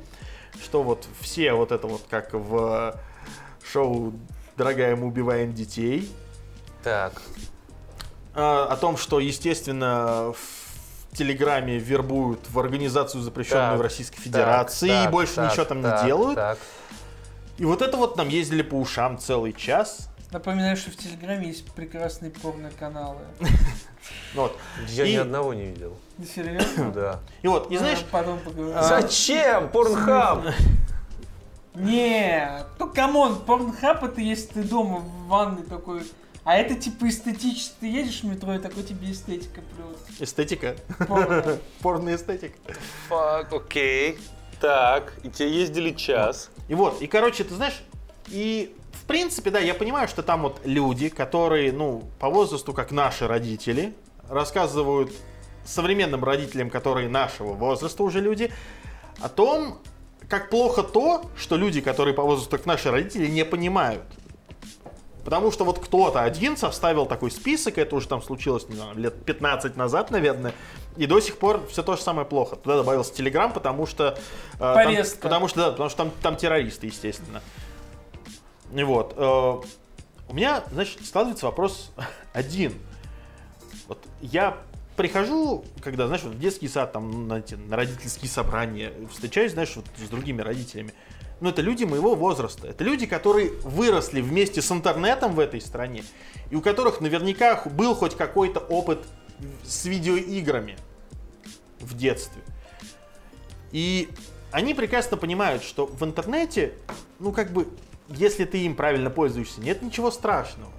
[0.61, 2.99] что вот все вот это вот как в
[3.65, 4.13] шоу
[4.57, 6.11] «Дорогая, мы убиваем детей»,
[6.83, 7.23] Так.
[8.35, 14.89] А, о том, что, естественно, в Телеграме вербуют в организацию, запрещенную Так, в Российской Федерации,
[14.89, 16.37] так, и больше так, ничего там так, не делают.
[16.37, 16.59] Так.
[17.59, 20.09] И вот это вот нам ездили по ушам целый час.
[20.31, 23.21] Напоминаю, что в Телеграме есть прекрасные порно-каналы.
[24.35, 24.57] Вот.
[24.89, 25.97] Я И- ни одного не видел.
[26.35, 26.91] Серьезно?
[26.93, 27.21] Да.
[27.43, 28.77] И вот, и знаешь, А, потом поговорим.
[28.77, 29.69] А, Зачем?
[29.71, 30.45] Порнхаб!
[31.75, 36.03] Не, ну come on, порнхаб это если ты дома в ванной такой.
[36.45, 37.75] А это типа эстетически.
[37.81, 39.97] Ты едешь в метро и такой тебе эстетика плюс.
[40.21, 40.77] эстетика,
[41.09, 41.59] Порно.
[41.81, 42.59] порно эстетика.
[43.09, 44.19] Fuck, окей.
[44.61, 46.51] Так, и те ездили час.
[46.69, 47.83] И вот, и короче, ты знаешь,
[48.29, 52.93] и в принципе, да, я понимаю, что там вот люди, которые, ну, по возрасту, как
[52.93, 53.95] наши родители,
[54.29, 55.13] рассказывают
[55.65, 58.53] современным родителям, которые нашего возраста уже люди,
[59.21, 59.79] о том,
[60.29, 64.03] как плохо то, что люди, которые по возрасту, как наши родители, не понимают.
[65.25, 69.25] Потому что вот кто-то один составил такой список, это уже там случилось, не знаю, лет
[69.25, 70.53] 15 назад, наверное,
[70.97, 72.57] и до сих пор все то же самое плохо.
[72.57, 74.19] Туда добавился Телеграм, потому что...
[74.55, 74.75] э, там-
[75.23, 77.41] потому что, да, потому что там, там террористы, естественно.
[77.41, 77.62] И
[78.73, 79.15] вот.
[79.17, 79.63] э,
[80.29, 81.93] у меня, значит, складывается вопрос
[82.33, 82.75] один.
[83.87, 84.59] Вот я
[84.97, 89.75] прихожу, когда, знаешь, вот в детский сад, там, на, эти, на родительские собрания, встречаюсь, знаешь,
[89.77, 90.95] вот с другими родителями.
[91.41, 92.69] Ну, это люди моего возраста.
[92.69, 96.05] Это люди, которые выросли вместе с интернетом в этой стране,
[96.51, 99.01] и у которых наверняка был хоть какой-то опыт
[99.65, 100.77] с видеоиграми
[101.81, 102.43] в детстве.
[103.73, 104.09] И
[104.53, 106.75] они прекрасно понимают, что в интернете,
[107.19, 107.69] ну, как бы,
[108.17, 110.71] если ты им правильно пользуешься, нет ничего страшного.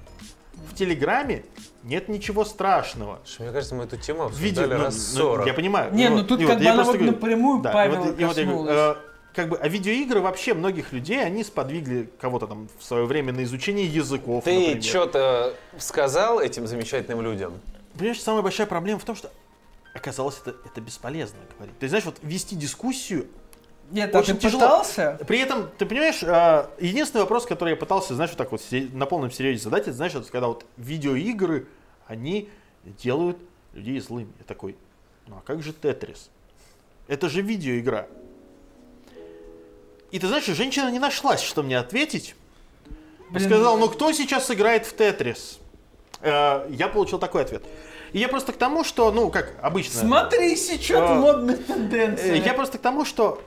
[0.71, 1.43] В Телеграме
[1.83, 3.19] нет ничего страшного.
[3.25, 5.47] Что, Мне кажется, мы эту тему Видео, обсуждали ну, раз ну, 40.
[5.47, 5.93] я понимаю.
[5.93, 7.73] Не, ну вот- тут как вот бы я она просто вот говорю, напрямую да, и
[7.73, 8.75] Павела вот- и вот я говорю, коснулась.
[8.75, 8.95] э,
[9.35, 13.43] как бы, а видеоигры вообще многих людей, они сподвигли кого-то там в свое время на
[13.43, 17.53] изучение языков, Ты что-то сказал этим замечательным людям?
[17.97, 19.29] Понимаешь, самая большая проблема в том, что
[19.93, 21.77] оказалось это, это бесполезно говорить.
[21.77, 23.27] Ты знаешь, вот вести дискуссию
[23.91, 24.61] Нет, а очень ты тяжело.
[24.63, 25.19] пытался?
[25.27, 29.05] При этом, ты понимаешь, а, единственный вопрос, который я пытался, знаешь, вот так вот на
[29.05, 31.67] полном серьезе задать, это, знаешь, вот когда вот видеоигры,
[32.07, 32.49] они
[32.83, 33.37] делают
[33.73, 34.31] людей злыми.
[34.39, 34.75] Я такой,
[35.27, 36.29] ну а как же Тетрис?
[37.07, 38.07] Это же видеоигра.
[40.11, 42.35] И ты знаешь, женщина не нашлась, что мне ответить.
[43.29, 43.47] Блин.
[43.47, 45.59] Сказал, ну кто сейчас играет в Тетрис?
[46.21, 47.63] Э, Я получил такой ответ.
[48.11, 49.99] И я просто к тому, что, ну, как обычно...
[50.01, 52.39] Смотри, сейчас Э, тенденций.
[52.39, 53.41] Я просто к тому, что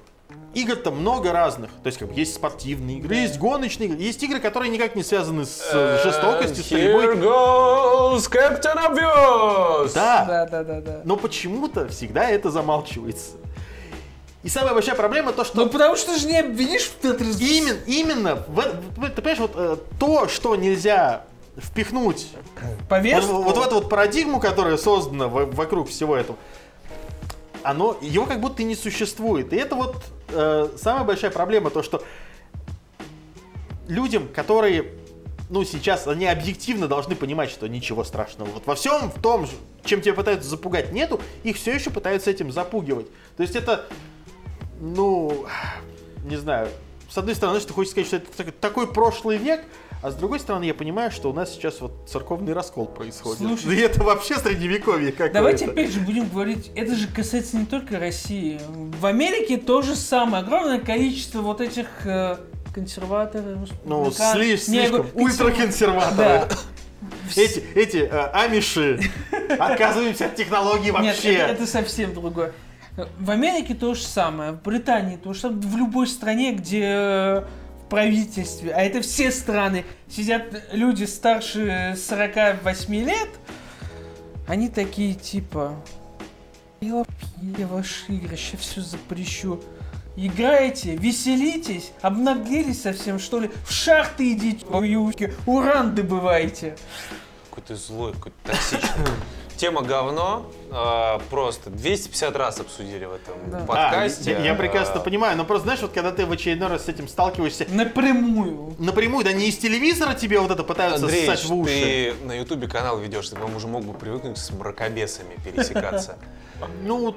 [0.56, 1.70] игр-то много разных.
[1.82, 5.02] То есть, как бы, есть спортивные игры, есть гоночные игры, есть игры, которые никак не
[5.02, 7.16] связаны с э, жестокостью, с стрельбой.
[7.16, 9.92] goes Captain Obvious!
[9.94, 11.00] Да, Да, да, да, да.
[11.04, 13.32] но почему-то всегда это замалчивается.
[14.42, 17.40] И самая большая проблема то, что Ну потому что же не обвинишь в Тетрис.
[17.40, 18.56] именно, именно в,
[18.96, 21.24] в- ты понимаешь, вот э, то, что нельзя
[21.58, 22.28] впихнуть
[22.62, 23.42] вот, Повестку?
[23.42, 26.38] вот в эту вот парадигму, которая создана во- вокруг всего этого,
[27.64, 29.52] оно, его как будто и не существует.
[29.52, 29.96] И это вот
[30.28, 32.02] э, самая большая проблема, то что
[33.88, 34.92] людям, которые,
[35.50, 38.48] ну, сейчас, они объективно должны понимать, что ничего страшного.
[38.48, 39.46] Вот во всем в том,
[39.84, 43.06] чем тебя пытаются запугать, нету, их все еще пытаются этим запугивать.
[43.36, 43.86] То есть это,
[44.80, 45.46] ну,
[46.24, 46.68] не знаю,
[47.08, 49.64] с одной стороны, что хочешь сказать, что это так- такой прошлый век,
[50.06, 53.38] а с другой стороны, я понимаю, что у нас сейчас вот церковный раскол происходит.
[53.38, 55.34] Слушай, И это вообще средневековье какое-то.
[55.34, 58.60] Давайте опять же будем говорить, это же касается не только России.
[59.00, 60.44] В Америке то же самое.
[60.44, 62.36] Огромное количество вот этих э,
[62.72, 63.68] консерваторов.
[63.84, 66.16] Ну, сли- слишком, ультраконсерваторы.
[66.16, 66.48] Да.
[67.34, 69.00] Эти, эти э, амиши,
[69.58, 71.34] отказываемся от технологий Нет, вообще.
[71.34, 72.52] это, это совсем другое.
[73.18, 77.42] В Америке то же самое, в Британии то же самое, в любой стране, где э,
[77.88, 83.28] правительстве, а это все страны, сидят люди старше 48 лет,
[84.46, 85.74] они такие типа,
[86.80, 87.04] я
[87.66, 89.60] ваши игры, сейчас все запрещу.
[90.18, 93.50] Играете, веселитесь, обнаглелись совсем, что ли?
[93.66, 96.76] В шахты идите, уюшки, уран добывайте.
[97.50, 99.04] Какой ты злой, какой ты токсичный.
[99.56, 100.46] Тема говно.
[100.70, 103.58] а, просто 250 раз обсудили в этом Да.
[103.62, 104.32] А, подкасте.
[104.32, 106.88] я, я прекрасно А, понимаю, но просто знаешь, вот когда ты в очередной раз с
[106.88, 108.74] этим сталкиваешься, Напрямую.
[108.78, 111.70] напрямую, да не из телевизора тебе вот это пытаются Андрей, ссать в уши.
[112.20, 116.16] ты на ютубе канал ведешь, ты, по-моему, уже мог бы привыкнуть с мракобесами пересекаться.
[116.82, 117.16] Ну,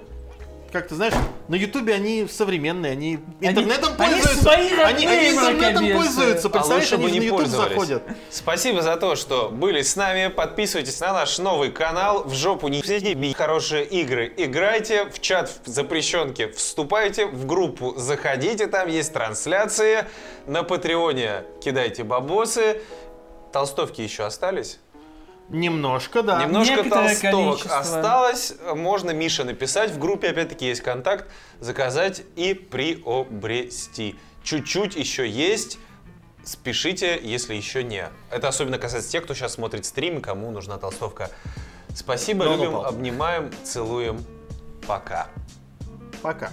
[0.72, 1.14] как ты знаешь,
[1.48, 4.41] на Ютубе они современные, они интернетом они пользуются.
[4.44, 5.96] свои они, родные они интернетом мракобесы.
[5.96, 8.04] пользуются, А представляешь, лучше они бы же на не Ютуб заходят.
[8.30, 10.28] Спасибо за то, что были с нами.
[10.28, 12.24] Подписывайтесь на наш новый канал.
[12.24, 13.34] В жопу не сидите.
[13.34, 15.06] Хорошие игры играйте.
[15.06, 17.26] В чат в запрещенке вступайте.
[17.26, 18.68] В группу заходите.
[18.68, 20.06] Там есть трансляции.
[20.46, 22.82] На Патреоне кидайте бабосы.
[23.52, 24.80] Толстовки еще остались?
[25.49, 26.43] Немножко, да.
[26.43, 27.80] Немножко Некоторое толстовок количество.
[27.80, 28.53] осталось.
[28.76, 29.91] Можно Мише написать.
[29.91, 31.27] В группе опять-таки есть контакт.
[31.59, 34.15] Заказать и приобрести.
[34.43, 35.80] Чуть-чуть еще есть.
[36.43, 38.07] спешите, если еще не.
[38.31, 41.30] Это особенно касается тех, кто сейчас смотрит стрим, кому нужна толстовка.
[41.95, 42.85] Спасибо, ну, любим, пал.
[42.85, 44.23] обнимаем, целуем.
[44.88, 45.27] Пока.
[46.21, 46.51] Пока.